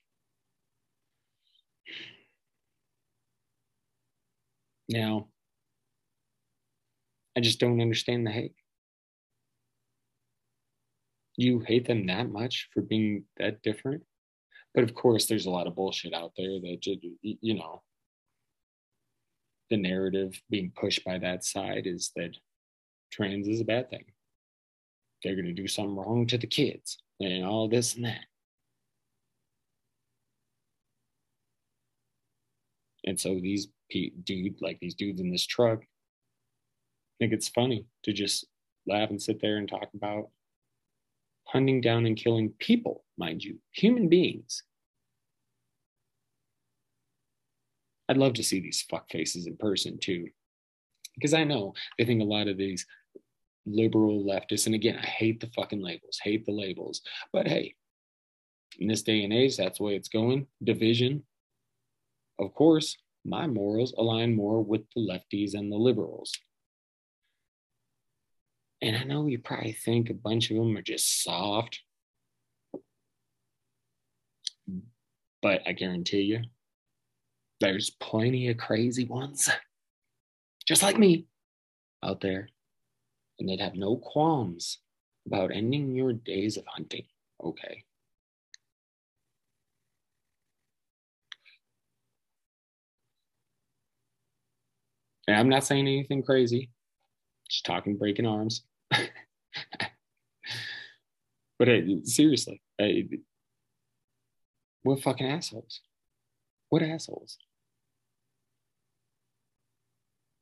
[4.90, 5.28] Now,
[7.38, 8.56] I just don't understand the hate.
[11.38, 14.04] You hate them that much for being that different?
[14.74, 16.80] But of course, there's a lot of bullshit out there that,
[17.22, 17.84] you know,
[19.70, 22.36] the narrative being pushed by that side is that
[23.12, 24.06] trans is a bad thing.
[25.24, 28.26] They're going to do something wrong to the kids and all this and that.
[33.06, 35.82] And so these dude, like these dudes in this truck,
[37.20, 38.46] think it's funny to just
[38.88, 40.30] laugh and sit there and talk about
[41.46, 44.64] hunting down and killing people, mind you, human beings.
[48.08, 50.28] I'd love to see these fuck faces in person too,
[51.16, 52.86] because I know they think a lot of these
[53.70, 57.02] liberal leftists, and again, I hate the fucking labels, hate the labels,
[57.32, 57.76] but hey,
[58.80, 60.48] in this day and age, that's the way it's going.
[60.64, 61.24] Division,
[62.40, 66.32] of course, my morals align more with the lefties and the liberals.
[68.82, 71.82] And I know you probably think a bunch of them are just soft,
[75.42, 76.42] but I guarantee you,
[77.60, 79.50] there's plenty of crazy ones,
[80.66, 81.26] just like me,
[82.02, 82.48] out there.
[83.40, 84.80] And they'd have no qualms
[85.26, 87.06] about ending your days of hunting.
[87.44, 87.84] Okay.
[95.28, 96.70] And I'm not saying anything crazy,
[97.48, 98.64] just talking breaking arms.
[98.90, 99.10] but
[101.60, 102.62] hey, seriously,
[104.82, 105.82] what fucking assholes?
[106.70, 107.38] What assholes?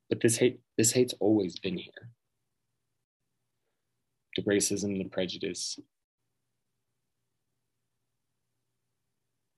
[0.10, 2.12] But this hate, this hate's always been here.
[4.38, 5.80] The racism, the prejudice.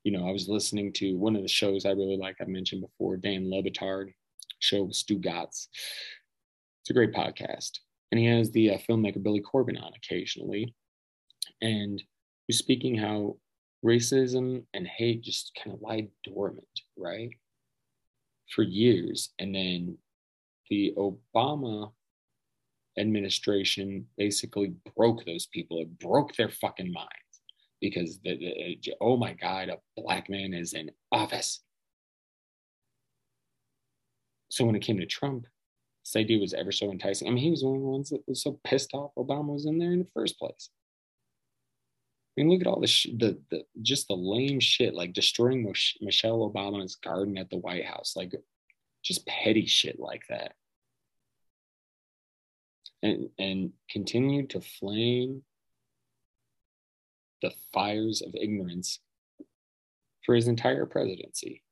[0.06, 2.38] You know, I was listening to one of the shows I really like.
[2.40, 3.62] I mentioned before, Dan Le
[4.60, 5.68] show with Stugotz.
[6.82, 7.80] It's a great podcast.
[8.14, 10.74] And he has the uh, filmmaker Billy Corben on occasionally.
[11.62, 12.02] And
[12.48, 13.36] he's speaking how
[13.86, 16.66] racism and hate just kind of lie dormant,
[16.98, 17.32] right?
[18.56, 19.34] For years.
[19.40, 19.98] And then
[20.70, 21.92] the Obama
[22.98, 25.82] administration basically broke those people.
[25.82, 27.12] It broke their fucking minds
[27.82, 31.62] because the, the, oh my God, a black man is in office.
[34.50, 35.46] So when it came to Trump,
[36.04, 37.28] this idea was ever so enticing.
[37.28, 39.66] I mean, he was one of the ones that was so pissed off Obama was
[39.66, 40.70] in there in the first place.
[42.38, 45.72] I mean, look at all the, sh- the, the just the lame shit, like destroying
[46.02, 48.34] Michelle Obama's garden at the White House, like
[49.04, 50.54] just petty shit like that.
[53.02, 55.44] And, and continued to flame
[57.42, 59.00] the fires of ignorance
[60.26, 61.64] for his entire presidency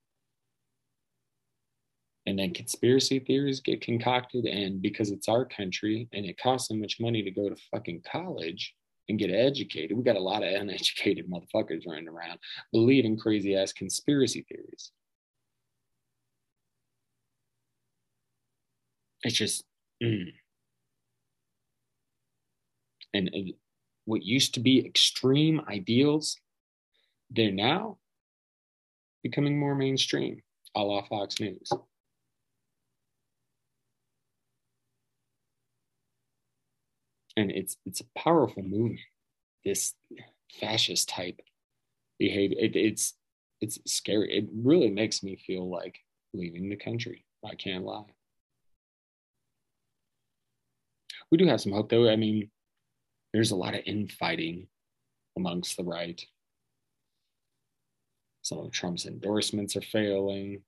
[2.27, 6.75] and then conspiracy theories get concocted and because it's our country and it costs so
[6.75, 8.75] much money to go to fucking college
[9.09, 12.37] and get educated we got a lot of uneducated motherfuckers running around
[12.71, 14.91] believing crazy ass conspiracy theories
[19.23, 19.63] it's just
[20.03, 20.27] mm.
[23.13, 23.53] And, and
[24.05, 26.37] what used to be extreme ideals
[27.29, 27.97] they're now
[29.23, 30.41] becoming more mainstream
[30.75, 31.71] a la fox news
[37.37, 38.99] and it's it's a powerful movement.
[39.63, 39.93] This
[40.59, 41.39] fascist type
[42.19, 43.13] behavior, it, it's
[43.61, 44.35] it's scary.
[44.35, 45.99] It really makes me feel like
[46.33, 47.23] leaving the country.
[47.45, 48.03] I can't lie.
[51.31, 52.09] We do have some hope, though.
[52.09, 52.49] I mean,
[53.33, 54.67] there's a lot of infighting
[55.35, 56.23] amongst the right.
[58.41, 60.61] Some of Trump's endorsements are failing.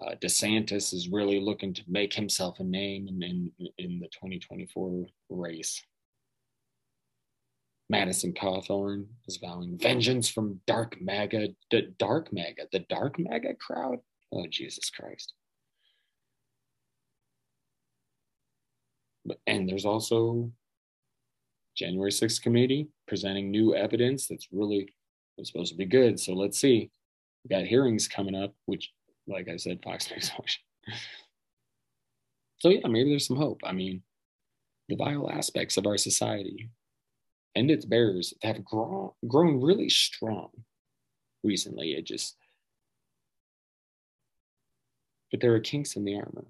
[0.00, 5.06] Uh, DeSantis is really looking to make himself a name in, in, in the 2024
[5.30, 5.82] race.
[7.90, 13.98] Madison Cawthorn is vowing vengeance from dark MAGA, the dark MAGA, the dark MAGA crowd.
[14.30, 15.32] Oh, Jesus Christ.
[19.46, 20.52] And there's also
[21.78, 24.92] January 6th committee presenting new evidence that's really
[25.36, 26.18] it's supposed to be good.
[26.18, 26.90] So let's see.
[27.44, 28.90] We got hearings coming up, which,
[29.28, 30.30] like I said, Fox News.
[32.60, 33.60] So yeah, maybe there's some hope.
[33.62, 34.02] I mean,
[34.88, 36.70] the vile aspects of our society
[37.54, 40.48] and its bearers have grown grown really strong
[41.44, 41.92] recently.
[41.92, 42.36] It just
[45.30, 46.46] but there are kinks in the armor.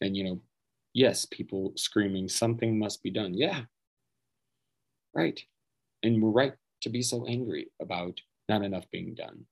[0.00, 0.40] And, you know,
[0.96, 3.34] yes, people screaming, something must be done.
[3.34, 3.64] Yeah,
[5.14, 5.38] right.
[6.02, 9.44] And we're right to be so angry about not enough being done.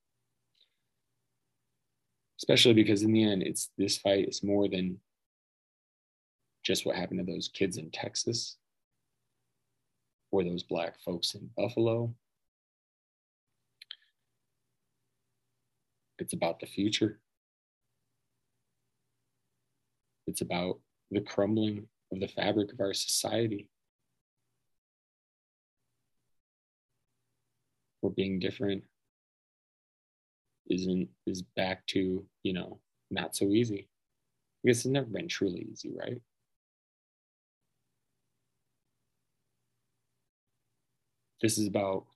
[2.40, 4.98] Especially because in the end, it's this fight is more than
[6.64, 8.56] just what happened to those kids in Texas
[10.30, 12.14] or those black folks in Buffalo.
[16.18, 17.20] It's about the future.
[20.26, 20.80] It's about
[21.10, 23.68] the crumbling of the fabric of our society.
[28.02, 28.84] Or being different
[30.68, 32.80] isn't is back to, you know,
[33.10, 33.88] not so easy.
[34.64, 36.20] I guess it's never been truly easy, right?
[41.42, 42.06] This is about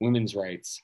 [0.00, 0.82] women's rights,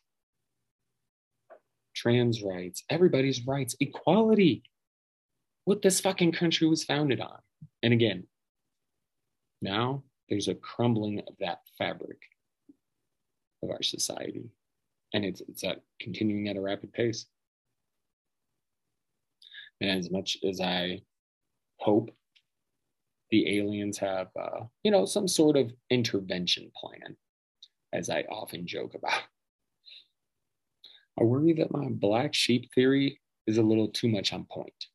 [1.94, 4.64] trans rights, everybody's rights, equality.
[5.64, 7.38] What this fucking country was founded on.
[7.82, 8.24] And again,
[9.62, 12.20] now there's a crumbling of that fabric
[13.62, 14.50] of our society.
[15.12, 17.26] And it's, it's at, continuing at a rapid pace.
[19.80, 21.02] And as much as I
[21.78, 22.10] hope
[23.30, 27.16] the aliens have, uh, you know, some sort of intervention plan,
[27.92, 29.22] as I often joke about,
[31.18, 34.86] I worry that my black sheep theory is a little too much on point.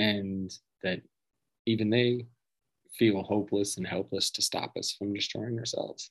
[0.00, 0.50] And
[0.82, 1.02] that
[1.66, 2.26] even they
[2.98, 6.10] feel hopeless and helpless to stop us from destroying ourselves.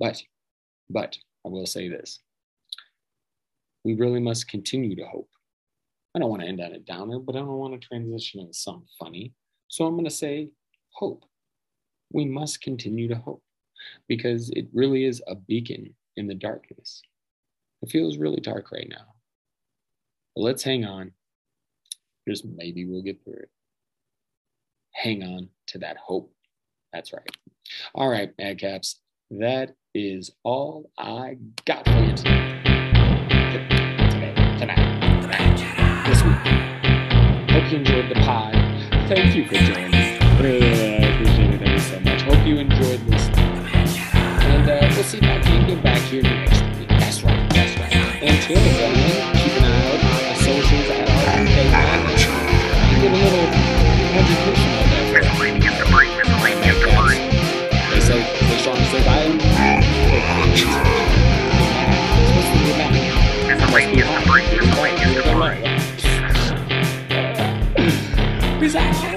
[0.00, 0.20] but,
[0.90, 2.18] but I will say this
[3.84, 5.30] we really must continue to hope.
[6.14, 8.52] I don't want to end on a downer, but I don't want to transition into
[8.52, 9.32] something funny.
[9.68, 10.48] So I'm going to say
[10.90, 11.24] hope.
[12.12, 13.44] We must continue to hope
[14.08, 17.00] because it really is a beacon in the darkness.
[17.82, 19.15] It feels really dark right now.
[20.36, 21.12] But let's hang on.
[22.28, 23.50] Just maybe we'll get through it.
[24.92, 26.30] Hang on to that hope.
[26.92, 27.26] That's right.
[27.94, 29.00] All right, Mad Cats.
[29.30, 32.60] That is all I got for you today.
[33.50, 37.50] Today, tonight, tonight, this week.
[37.50, 38.52] Hope you enjoyed the pod.
[39.08, 39.94] Thank you for joining.
[39.94, 42.22] I appreciate it ever so much.
[42.22, 43.38] Hope you enjoyed listening.
[43.38, 46.88] And uh, we'll see about getting back here next week.
[46.88, 47.50] That's right.
[47.50, 48.22] That's right.
[48.22, 49.15] Until then,
[58.66, 59.38] strong say, I am.
[62.26, 63.06] Supposed to be a man.
[63.60, 64.26] Must be hot.
[68.58, 69.15] Peace out.